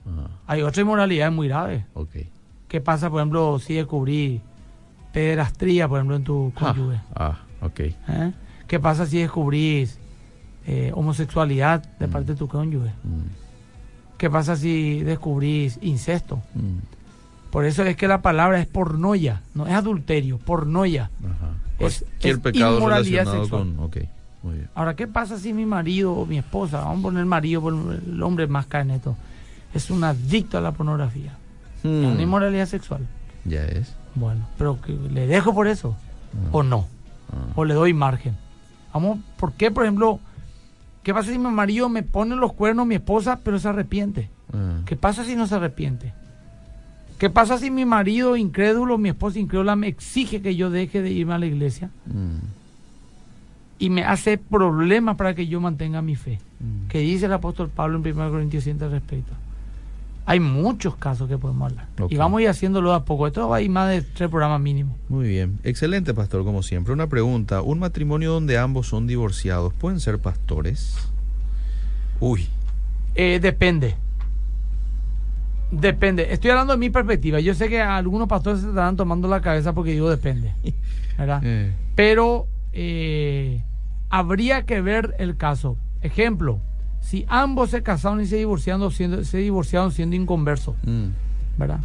[0.06, 1.86] Ah, hay otra inmoralidad muy grave.
[1.94, 2.10] ok.
[2.68, 4.42] ¿Qué pasa, por ejemplo, si descubrís
[5.12, 7.02] pederastría, por ejemplo, en tu cónyuge?
[7.16, 7.80] Ah, ah, ok.
[7.82, 8.32] ¿Eh?
[8.68, 9.98] ¿Qué pasa si descubrís
[10.68, 12.12] eh, homosexualidad de Mm.
[12.12, 12.92] parte de tu cónyuge?
[13.04, 16.42] Mm, ¿Qué pasa si descubrís incesto?
[16.56, 16.78] mm,
[17.52, 21.10] Por eso es que la palabra es pornoia, no es adulterio, pornoia.
[21.20, 21.50] ajá.
[21.80, 23.50] Es- Cualquier es pecado inmoralidad sexual.
[23.50, 23.80] con...
[23.82, 23.98] Ok,
[24.44, 24.70] muy bien.
[24.76, 28.48] Ahora, ¿qué pasa si mi marido o mi esposa, vamos a poner marido, el hombre
[28.48, 29.18] más cae en esto,
[29.74, 31.38] es un adicto a la pornografía?
[31.78, 33.08] Es Mm, una inmoralidad sexual.
[33.46, 33.96] ya es.
[34.14, 35.96] Bueno, pero que le dejo por eso
[36.52, 36.86] o no,
[37.32, 37.54] ah.
[37.56, 38.36] o le doy margen.
[38.94, 40.20] Vamos, ¿por qué, por ejemplo,
[41.04, 44.30] qué pasa si mi marido me pone los cuernos mi esposa, pero se arrepiente?
[44.54, 46.14] Ah, ¿Qué pasa si no se arrepiente?
[47.18, 51.12] ¿Qué pasa si mi marido incrédulo, mi esposa incrédula me exige que yo deje de
[51.12, 52.38] irme a la iglesia mm,
[53.80, 56.40] y me hace problemas para que yo mantenga mi fe?
[56.60, 56.88] mm.
[56.90, 59.34] ¿Qué dice el apóstol Pablo en 1 Corintios 7 al respecto?
[60.26, 61.88] Hay muchos casos que podemos hablar.
[62.10, 63.28] Y vamos a ir haciéndolo a poco.
[63.28, 64.96] Esto va a ir más de tres programas mínimo.
[65.10, 65.60] Muy bien.
[65.64, 66.94] Excelente, pastor, como siempre.
[66.94, 67.62] Una pregunta.
[67.62, 70.96] ¿Un matrimonio donde ambos son divorciados pueden ser pastores?
[72.20, 72.48] Uy.
[73.16, 73.96] Eh, depende.
[75.72, 76.32] Depende.
[76.32, 77.40] Estoy hablando de mi perspectiva.
[77.40, 80.54] Yo sé que algunos pastores se estarán tomando la cabeza porque digo depende.
[81.18, 81.42] ¿Verdad?
[81.44, 83.64] Eh, Pero eh,
[84.10, 85.78] habría que ver el caso.
[86.02, 86.60] Ejemplo,
[87.02, 91.06] si ambos se casaron y se divorciaron siendo, se divorciaron siendo inconversos, mm,
[91.58, 91.80] ¿verdad?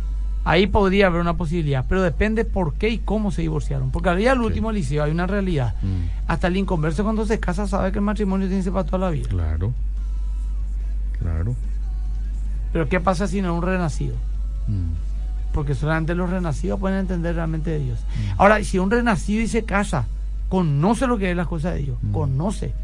[0.45, 3.91] Ahí podría haber una posibilidad, pero depende por qué y cómo se divorciaron.
[3.91, 4.47] Porque al día del Sí.
[4.47, 5.75] último liceo hay una realidad.
[5.83, 6.29] mm.
[6.29, 8.99] Hasta el inconverso cuando se casa sabe que el matrimonio tiene que ser para toda
[8.99, 9.29] la vida.
[9.29, 9.75] Claro.
[11.21, 11.55] Claro.
[12.73, 14.15] Pero ¿qué pasa si no es un renacido?
[14.69, 14.93] Mm,
[15.53, 17.99] Porque solamente los renacidos pueden entender realmente de Dios.
[18.37, 20.07] Ahora, si un renacido y se casa,
[20.51, 22.75] conoce lo que es las cosas de Dios, conoce.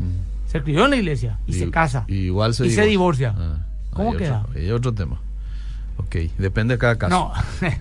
[0.52, 2.04] Se crió en la iglesia y, se casa.
[2.08, 3.34] y igual se y se divorcia.
[3.36, 4.42] Ah, ¿Cómo hay queda?
[4.48, 5.20] Otro, hay otro tema.
[5.96, 7.10] Ok, depende de cada caso.
[7.10, 7.32] No,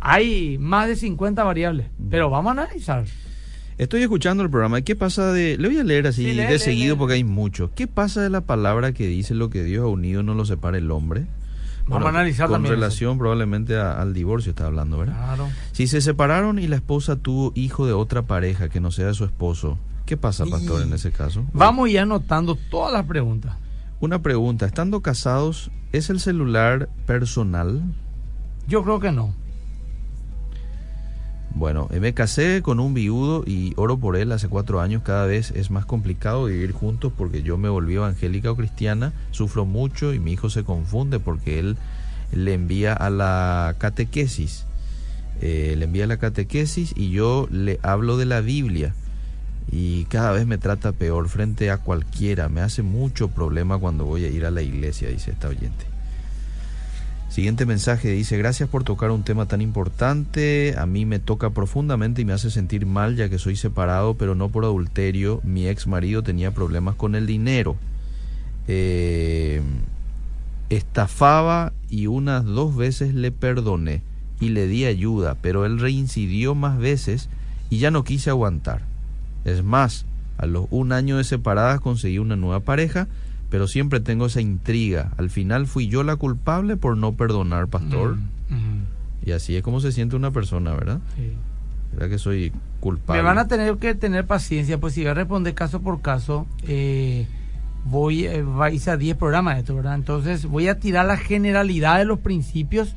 [0.00, 2.08] hay más de 50 variables, Mm.
[2.10, 3.04] pero vamos a analizar.
[3.78, 4.82] Estoy escuchando el programa.
[4.82, 5.56] ¿Qué pasa de.?
[5.56, 6.98] Le voy a leer así Sí, lee, de lee, seguido lee.
[6.98, 7.70] porque hay mucho.
[7.74, 10.76] ¿Qué pasa de la palabra que dice lo que Dios ha unido no lo separa
[10.78, 11.26] el hombre?
[11.86, 12.80] Vamos a analizar Con también eso.
[12.80, 15.16] relación probablemente a- al divorcio está hablando, ¿verdad?
[15.16, 15.48] Claro.
[15.72, 19.24] Si se separaron y la esposa tuvo hijo de otra pareja que no sea su
[19.24, 19.78] esposo,
[20.10, 21.46] ¿qué pasa, pastor, en ese caso?
[21.52, 23.54] Vamos ya anotando todas las preguntas.
[24.00, 27.80] Una pregunta, estando casados, ¿es el celular personal?
[28.66, 29.32] Yo creo que no.
[31.54, 35.02] Bueno, eh, me casé con un viudo y oro por él hace cuatro años.
[35.04, 39.64] Cada vez es más complicado vivir juntos porque yo me volví evangélica o cristiana, sufro
[39.64, 41.76] mucho y mi hijo se confunde porque él
[42.32, 44.66] le envía a la catequesis.
[45.40, 48.92] Eh, le envía a la catequesis y yo le hablo de la Biblia
[49.72, 52.48] y cada vez me trata peor frente a cualquiera.
[52.48, 55.86] Me hace mucho problema cuando voy a ir a la iglesia, dice esta oyente.
[57.28, 62.22] Siguiente mensaje dice, gracias por tocar un tema tan importante, a mí me toca profundamente
[62.22, 65.86] y me hace sentir mal ya que soy separado, pero no por adulterio, mi ex
[65.86, 67.76] marido tenía problemas con el dinero,
[68.72, 69.62] Eh,
[70.68, 74.02] estafaba y unas dos veces le perdoné
[74.38, 77.28] y le di ayuda, pero él reincidió más veces
[77.68, 78.82] y ya no quise aguantar.
[79.44, 80.06] Es más,
[80.38, 83.08] a los un año de separadas conseguí una nueva pareja,
[83.50, 85.12] pero siempre tengo esa intriga.
[85.16, 88.16] Al final fui yo la culpable por no perdonar, pastor.
[88.48, 88.84] Mm, mm,
[89.26, 91.00] Y así es como se siente una persona, ¿verdad?
[91.16, 91.32] sí.
[91.92, 93.20] ¿Verdad que soy culpable?
[93.20, 96.46] Me van a tener que tener paciencia, pues si voy a responder caso por caso,
[96.68, 97.26] eh,
[97.84, 99.96] voy eh, va a irse a 10 programas de esto, ¿verdad?
[99.96, 102.94] Entonces voy a tirar la generalidad de los principios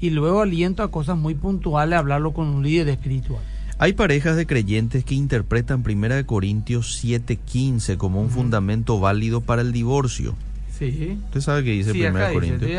[0.00, 3.42] y luego aliento a cosas muy puntuales a hablarlo con un líder espiritual.
[3.80, 9.72] Hay parejas de creyentes que interpretan 1 Corintios 7:15 como un fundamento válido para el
[9.72, 10.34] divorcio.
[10.76, 11.18] Sí.
[11.26, 12.70] Usted sabe que dice Sí, 1 acá dice, Corintios.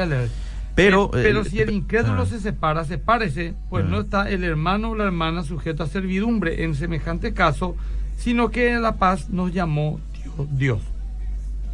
[0.75, 2.25] Pero, Eh, pero eh, si el incrédulo ah.
[2.25, 3.87] se separa, sepárese, pues Ah.
[3.89, 7.75] no está el hermano o la hermana sujeto a servidumbre en semejante caso,
[8.17, 10.47] sino que en la paz nos llamó Dios.
[10.57, 10.81] Dios.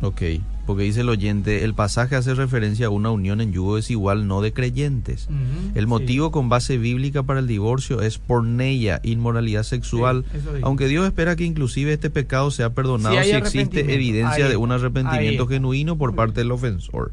[0.02, 0.22] Ok,
[0.66, 4.42] porque dice el oyente, el pasaje hace referencia a una unión en yugo desigual no
[4.42, 5.28] de creyentes.
[5.76, 5.88] El sí.
[5.88, 11.36] motivo con base bíblica para el divorcio es porneia, inmoralidad sexual, Sí, aunque Dios espera
[11.36, 16.16] que inclusive este pecado sea perdonado Si existe evidencia Ahí de un arrepentimiento genuino por
[16.16, 17.12] parte del ofensor.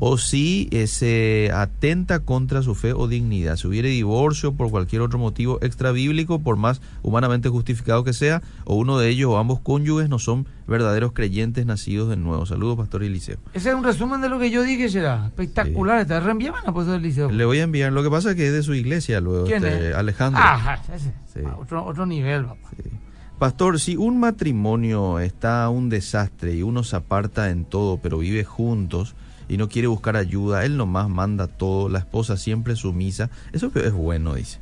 [0.00, 3.56] O si eh, se atenta contra su fe o dignidad.
[3.56, 8.42] Si hubiere divorcio por cualquier otro motivo extra bíblico, por más humanamente justificado que sea,
[8.64, 12.46] o uno de ellos o ambos cónyuges no son verdaderos creyentes nacidos de nuevo.
[12.46, 13.36] Saludos, Pastor Eliseo.
[13.52, 16.00] Ese es un resumen de lo que yo dije, será espectacular.
[16.00, 17.30] Está reenviaban a Pastor Eliseo.
[17.30, 19.64] Le voy a enviar, lo que pasa es que es de su iglesia luego, ¿Quién
[19.64, 19.94] este, es?
[19.94, 20.42] Alejandro.
[20.42, 21.12] Ah, ese.
[21.32, 21.40] Sí.
[21.46, 22.70] Ah, otro, otro nivel, papá.
[22.82, 22.90] Sí.
[23.38, 28.44] Pastor, si un matrimonio está un desastre y uno se aparta en todo, pero vive
[28.44, 29.14] juntos
[29.48, 33.92] y no quiere buscar ayuda, él nomás manda todo, la esposa siempre sumisa, eso es
[33.92, 34.58] bueno, dice.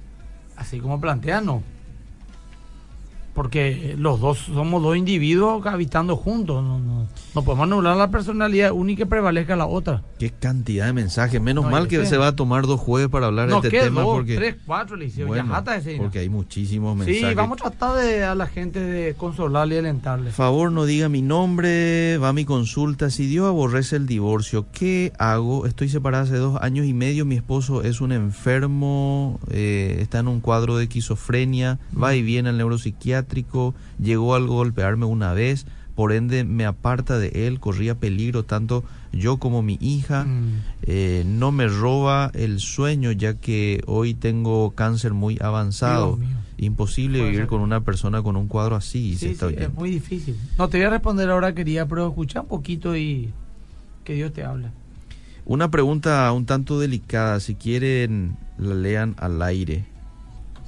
[0.57, 1.63] Así como plantea, no
[3.35, 6.63] porque los dos somos dos individuos habitando juntos.
[6.63, 10.03] No, no, no podemos anular la personalidad única que prevalezca la otra.
[10.19, 11.41] Qué cantidad de mensajes.
[11.41, 14.03] Menos mal que se va a tomar dos jueves para hablar de este tema.
[14.03, 17.29] Dos, porque, tres, cuatro, le bueno, ese Porque hay muchísimos mensajes.
[17.31, 20.33] Sí, vamos a tratar de a la gente de consolarle y alentarle.
[20.33, 23.11] Favor, no diga mi nombre, va a mi consulta.
[23.11, 25.67] Si Dios aborrece el divorcio, ¿qué hago?
[25.67, 27.25] Estoy separada hace dos años y medio.
[27.25, 32.49] Mi esposo es un enfermo, eh, está en un cuadro de esquizofrenia, va y viene
[32.49, 33.20] al neuropsiquiatra
[33.99, 39.39] llegó a golpearme una vez, por ende me aparta de él, corría peligro tanto yo
[39.39, 40.63] como mi hija, mm.
[40.85, 46.19] eh, no me roba el sueño ya que hoy tengo cáncer muy avanzado.
[46.59, 49.17] Imposible vivir con una persona con un cuadro así.
[49.17, 50.37] Sí, es muy difícil.
[50.59, 53.31] No te voy a responder ahora, quería, pero escucha un poquito y
[54.05, 54.71] que Dios te habla.
[55.47, 59.85] Una pregunta un tanto delicada, si quieren la lean al aire.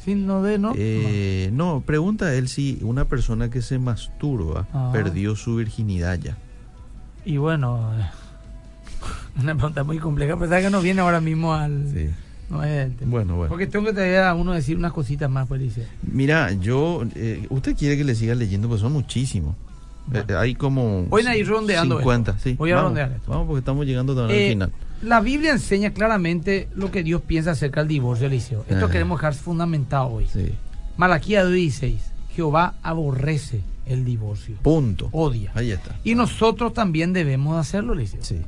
[0.04, 0.72] Sí, no de, ¿no?
[0.76, 4.90] Eh, no, pregunta él si una persona que se masturba ah.
[4.92, 6.36] perdió su virginidad ya.
[7.24, 7.90] Y bueno,
[9.40, 11.88] una pregunta muy compleja, pero que no viene ahora mismo al...
[11.92, 12.10] Sí.
[12.50, 13.10] No es el tema.
[13.10, 13.48] Bueno, bueno.
[13.48, 15.86] Porque tengo que te a uno decir unas cositas más, pues dice.
[16.02, 17.02] Mira, yo...
[17.14, 19.54] Eh, usted quiere que le siga leyendo, pues son muchísimos.
[20.12, 21.06] Eh, hay como...
[21.12, 22.54] A ir rondeando 50, sí.
[22.54, 23.30] Voy a rondear esto.
[23.30, 24.72] Vamos, porque estamos llegando al final
[25.02, 28.64] la Biblia enseña claramente lo que Dios piensa acerca del divorcio, Eliseo.
[28.68, 30.26] Esto queremos dejar fundamentado hoy.
[30.32, 30.52] Sí.
[30.96, 32.00] Malaquía 16.
[32.34, 34.56] Jehová aborrece el divorcio.
[34.62, 35.08] Punto.
[35.12, 35.50] Odia.
[35.54, 35.96] Ahí está.
[36.04, 38.22] Y nosotros también debemos hacerlo, Eliseo.
[38.22, 38.40] Sí.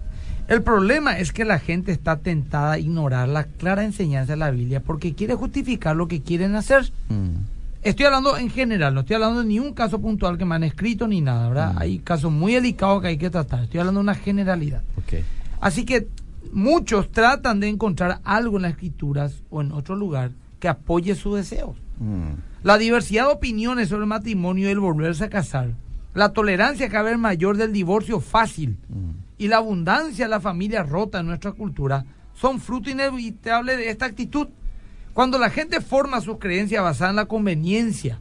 [0.46, 4.50] El problema es que la gente está tentada a ignorar la clara enseñanza de la
[4.50, 6.92] Biblia porque quiere justificar lo que quieren hacer.
[7.09, 7.36] Mm.
[7.82, 10.64] Estoy hablando en general, no estoy hablando de ni un caso puntual que me han
[10.64, 11.74] escrito ni nada, ¿verdad?
[11.74, 11.78] Mm.
[11.78, 13.64] Hay casos muy delicados que hay que tratar.
[13.64, 14.82] Estoy hablando de una generalidad.
[15.05, 15.24] Okay.
[15.61, 16.09] Así que
[16.55, 20.30] muchos tratan de encontrar algo en las escrituras o en otro lugar
[20.61, 21.76] que apoye sus deseos.
[21.98, 22.34] Mm.
[22.62, 25.74] La diversidad de opiniones sobre el matrimonio y el volverse a casar,
[26.14, 29.11] la tolerancia cada vez mayor del divorcio fácil mm.
[29.36, 34.07] y la abundancia de la familia rota en nuestra cultura son fruto inevitable de esta
[34.07, 34.48] actitud.
[35.12, 38.20] Cuando la gente forma sus creencias basadas en la conveniencia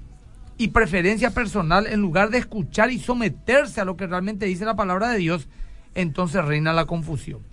[0.57, 4.75] y preferencia personal en lugar de escuchar y someterse a lo que realmente dice la
[4.75, 5.47] palabra de Dios,
[5.95, 7.53] entonces reina la confusión.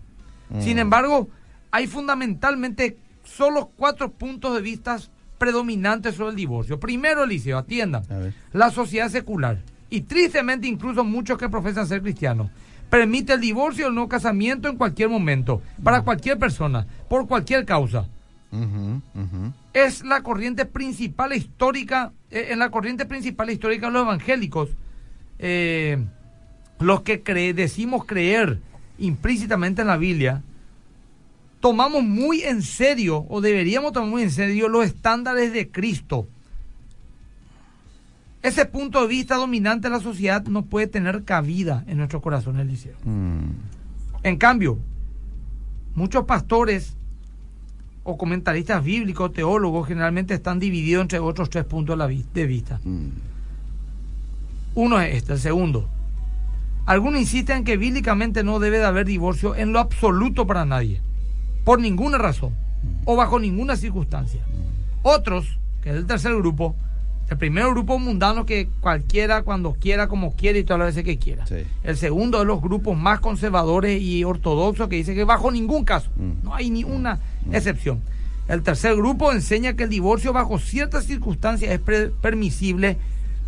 [0.58, 0.80] Sin mm.
[0.80, 1.28] embargo,
[1.70, 4.98] hay fundamentalmente solo cuatro puntos de vista
[5.38, 6.78] predominantes sobre el divorcio.
[6.78, 8.02] Primero, Eliseo, atiendan,
[8.52, 12.50] la sociedad secular, y tristemente incluso muchos que profesan ser cristianos,
[12.90, 17.64] permite el divorcio o el no casamiento en cualquier momento, para cualquier persona, por cualquier
[17.64, 18.06] causa.
[19.72, 24.70] Es la corriente principal histórica, eh, en la corriente principal histórica de los evangélicos,
[25.38, 26.04] eh,
[26.80, 27.18] los que
[27.54, 28.60] decimos creer
[29.00, 30.42] implícitamente en la Biblia,
[31.60, 36.26] tomamos muy en serio, o deberíamos tomar muy en serio, los estándares de Cristo.
[38.42, 42.58] Ese punto de vista dominante de la sociedad no puede tener cabida en nuestro corazón,
[42.58, 42.96] Eliseo.
[43.04, 43.50] Mm.
[44.22, 44.78] En cambio,
[45.94, 46.96] muchos pastores
[48.02, 51.98] o comentaristas bíblicos, teólogos, generalmente están divididos entre otros tres puntos
[52.32, 52.80] de vista.
[52.82, 53.08] Mm.
[54.74, 55.88] Uno es este, el segundo.
[56.86, 61.00] Algunos insisten en que bíblicamente no debe de haber divorcio en lo absoluto para nadie,
[61.64, 62.54] por ninguna razón
[63.04, 64.40] o bajo ninguna circunstancia.
[65.02, 66.74] Otros, que es el tercer grupo,
[67.30, 71.18] el primer grupo mundano que cualquiera, cuando quiera, como quiera y todas las veces que
[71.18, 71.44] quiera.
[71.84, 76.10] El segundo de los grupos más conservadores y ortodoxos que dice que bajo ningún caso,
[76.16, 76.44] mm.
[76.44, 77.54] no hay ni una mm.
[77.54, 78.00] excepción.
[78.48, 82.98] El tercer grupo enseña que el divorcio bajo ciertas circunstancias es permisible,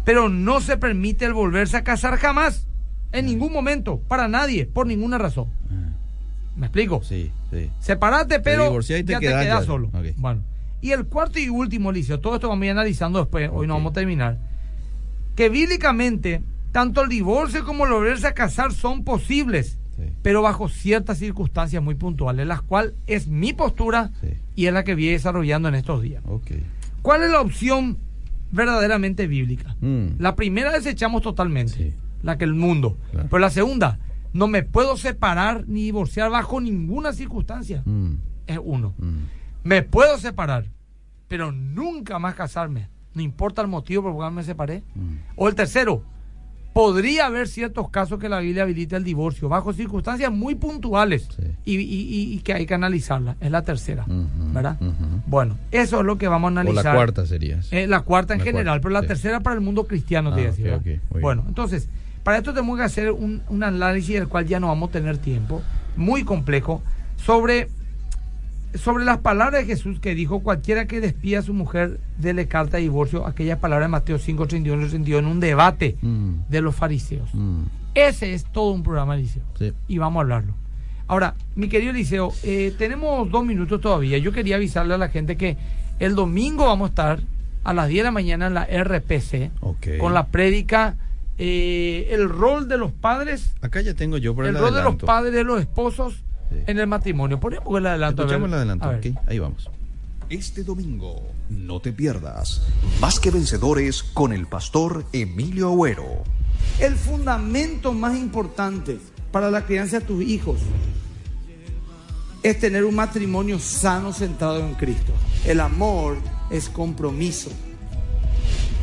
[0.04, 2.68] pero no se permite el volverse a casar jamás.
[3.12, 5.48] En ningún momento, para nadie, por ninguna razón.
[5.70, 5.92] Ah.
[6.56, 7.02] ¿Me explico?
[7.02, 7.70] Sí, sí.
[7.78, 9.90] Separate, pero ya te quedas solo.
[10.16, 10.42] Bueno.
[10.80, 13.74] Y el cuarto y último, Licio, todo esto vamos a ir analizando después, hoy no
[13.74, 14.38] vamos a terminar.
[15.36, 16.42] Que bíblicamente,
[16.72, 19.78] tanto el divorcio como el volverse a casar son posibles,
[20.22, 24.10] pero bajo ciertas circunstancias muy puntuales, las cuales es mi postura
[24.56, 26.24] y es la que voy desarrollando en estos días.
[27.00, 27.98] ¿Cuál es la opción
[28.50, 29.76] verdaderamente bíblica?
[29.80, 30.18] Mm.
[30.18, 32.96] La primera desechamos totalmente la que el mundo.
[33.12, 33.98] Pero la segunda,
[34.32, 37.82] no me puedo separar ni divorciar bajo ninguna circunstancia.
[37.84, 38.14] Mm.
[38.46, 38.94] Es uno.
[38.98, 39.18] Mm.
[39.64, 40.66] Me puedo separar,
[41.28, 42.88] pero nunca más casarme.
[43.14, 44.82] No importa el motivo por el cual me separé.
[44.94, 45.14] Mm.
[45.36, 46.02] O el tercero,
[46.72, 51.42] podría haber ciertos casos que la Biblia habilita el divorcio bajo circunstancias muy puntuales Sí.
[51.66, 53.36] y, y- y que hay que analizarla.
[53.40, 54.78] Es la tercera, ¿verdad?
[55.26, 56.84] Bueno, eso es lo que vamos a O analizar.
[56.86, 57.60] la cuarta sería.
[57.70, 59.06] Eh, la cuarta en La general, cuarta, pero la sí.
[59.08, 60.80] tercera para el mundo cristiano, te Ah, iba a decir, ok, ¿verdad?
[60.80, 61.22] ok, muy bien.
[61.22, 61.88] Bueno, entonces,
[62.24, 65.18] para esto tenemos que hacer un, un análisis del cual ya no vamos a tener
[65.18, 65.62] tiempo,
[65.96, 66.82] muy complejo,
[67.16, 67.68] sobre,
[68.74, 72.76] sobre las palabras de Jesús que dijo, cualquiera que despida a su mujer, dele carta
[72.78, 76.74] de divorcio, aquellas palabras de Mateo 5, 31, 32, en un debate Mm, de los
[76.74, 77.28] fariseos.
[77.34, 77.62] mm,
[77.94, 79.42] Ese es todo un programa, Eliseo.
[79.58, 79.72] sí.
[79.88, 80.54] Y vamos a hablarlo.
[81.08, 84.16] Ahora, mi querido Eliseo, eh, tenemos dos minutos todavía.
[84.16, 85.58] Yo quería avisarle a la gente que
[85.98, 87.20] el domingo vamos a estar
[87.64, 89.50] a las 10 de la mañana en la RPC
[89.98, 90.96] con la prédica
[91.44, 94.82] eh, El rol de los padres, Acá ya tengo yo por el el, rol de
[94.82, 96.58] los padres de los esposos Sí.
[96.66, 97.40] en el matrimonio.
[97.40, 98.22] Ponemos el adelanto.
[98.22, 98.90] Escuchamos el adelanto.
[99.26, 99.70] Ahí vamos.
[100.28, 102.62] Este domingo, no te pierdas
[103.00, 106.22] Más que Vencedores con el pastor Emilio Agüero.
[106.78, 108.98] El fundamento más importante
[109.30, 110.60] para la crianza de tus hijos
[112.42, 115.12] es tener un matrimonio sano centrado en Cristo.
[115.46, 116.16] El amor
[116.50, 117.50] es compromiso.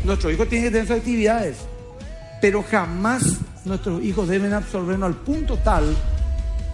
[0.03, 1.57] Nuestros hijos tienen que tener sus actividades,
[2.41, 5.95] pero jamás nuestros hijos deben absorbernos al punto tal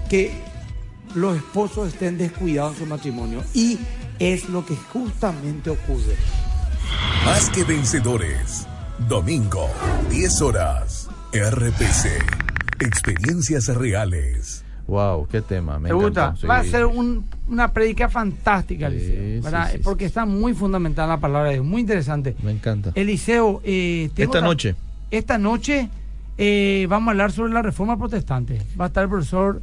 [0.10, 0.32] que
[1.16, 3.44] los esposos estén descuidados en su matrimonio.
[3.54, 3.80] Y
[4.20, 6.16] es lo que justamente ocurre.
[7.26, 8.68] Más que vencedores.
[9.10, 9.68] Domingo,
[10.10, 11.10] 10 horas.
[11.34, 12.08] RPC.
[12.80, 14.64] Experiencias reales.
[14.88, 15.80] Wow, qué tema.
[15.80, 16.36] Me ¿Te gusta?
[16.40, 16.46] sí.
[16.46, 19.68] Va a ser un- una prédica fantástica, Eliseo, sí, ¿verdad?
[19.72, 19.84] sí, sí.
[19.84, 22.36] Porque está muy fundamental la palabra de Dios, muy interesante.
[22.44, 22.92] Me encanta.
[22.94, 24.76] Eliseo, eh, tengo Esta otra- noche.
[25.18, 25.90] Esta noche
[26.38, 28.62] eh, vamos a hablar sobre la reforma protestante.
[28.80, 29.62] Va a estar el profesor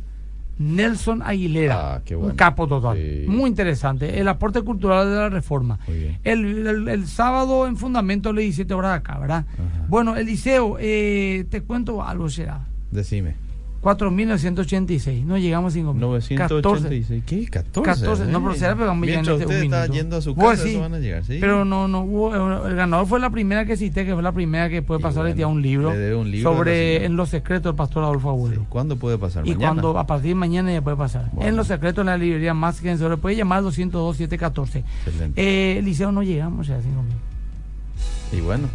[0.58, 2.30] Nelson Aguilera, Ah, qué bueno.
[2.30, 2.96] un capo total.
[2.96, 3.24] Sí.
[3.28, 4.18] Muy interesante.
[4.18, 5.78] El aporte cultural de la reforma.
[6.24, 9.44] El sábado en Fundamento le 17 horas acá, ¿verdad?
[9.52, 9.86] Ajá.
[9.88, 12.60] Bueno, Eliseo, eh, te cuento algo, será.
[12.90, 13.34] Decime.
[13.82, 15.24] 4.986.
[15.24, 15.94] No llegamos a 5.000.
[15.96, 17.22] 986.
[17.26, 17.46] ¿Qué?
[17.48, 18.00] 14.
[18.00, 19.94] 14, no, pero será, pero vamos a llegar en este usted un está minuto.
[19.94, 21.38] yendo a su casa, sí, eso van a llegar, ¿sí?
[21.40, 24.68] Pero no, no hubo, el ganador fue la primera que cité, que fue la primera
[24.68, 27.04] que puede pasar bueno, día un libro, le debe un libro a sobre.
[27.04, 28.36] En los secretos del pastor Adolfo Sí.
[28.36, 28.66] Abuelo.
[28.68, 29.46] ¿Cuándo puede pasar?
[29.46, 29.66] Y ¿Mañana?
[29.82, 31.28] cuando a partir de mañana ya puede pasar.
[31.32, 31.48] Bueno.
[31.48, 34.84] En los secretos de la librería más que se le puede llamar al 202 714.
[35.06, 35.42] Excelente.
[35.78, 38.38] Eh, Liceo no llegamos ya a 5.000.
[38.38, 38.68] Y bueno,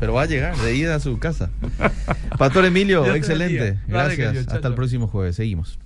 [0.00, 1.50] pero va a llegar de ida a su casa.
[2.38, 3.78] Pastor Emilio, excelente.
[3.86, 4.48] Gracias.
[4.48, 5.36] Hasta el próximo jueves.
[5.36, 5.78] Seguimos.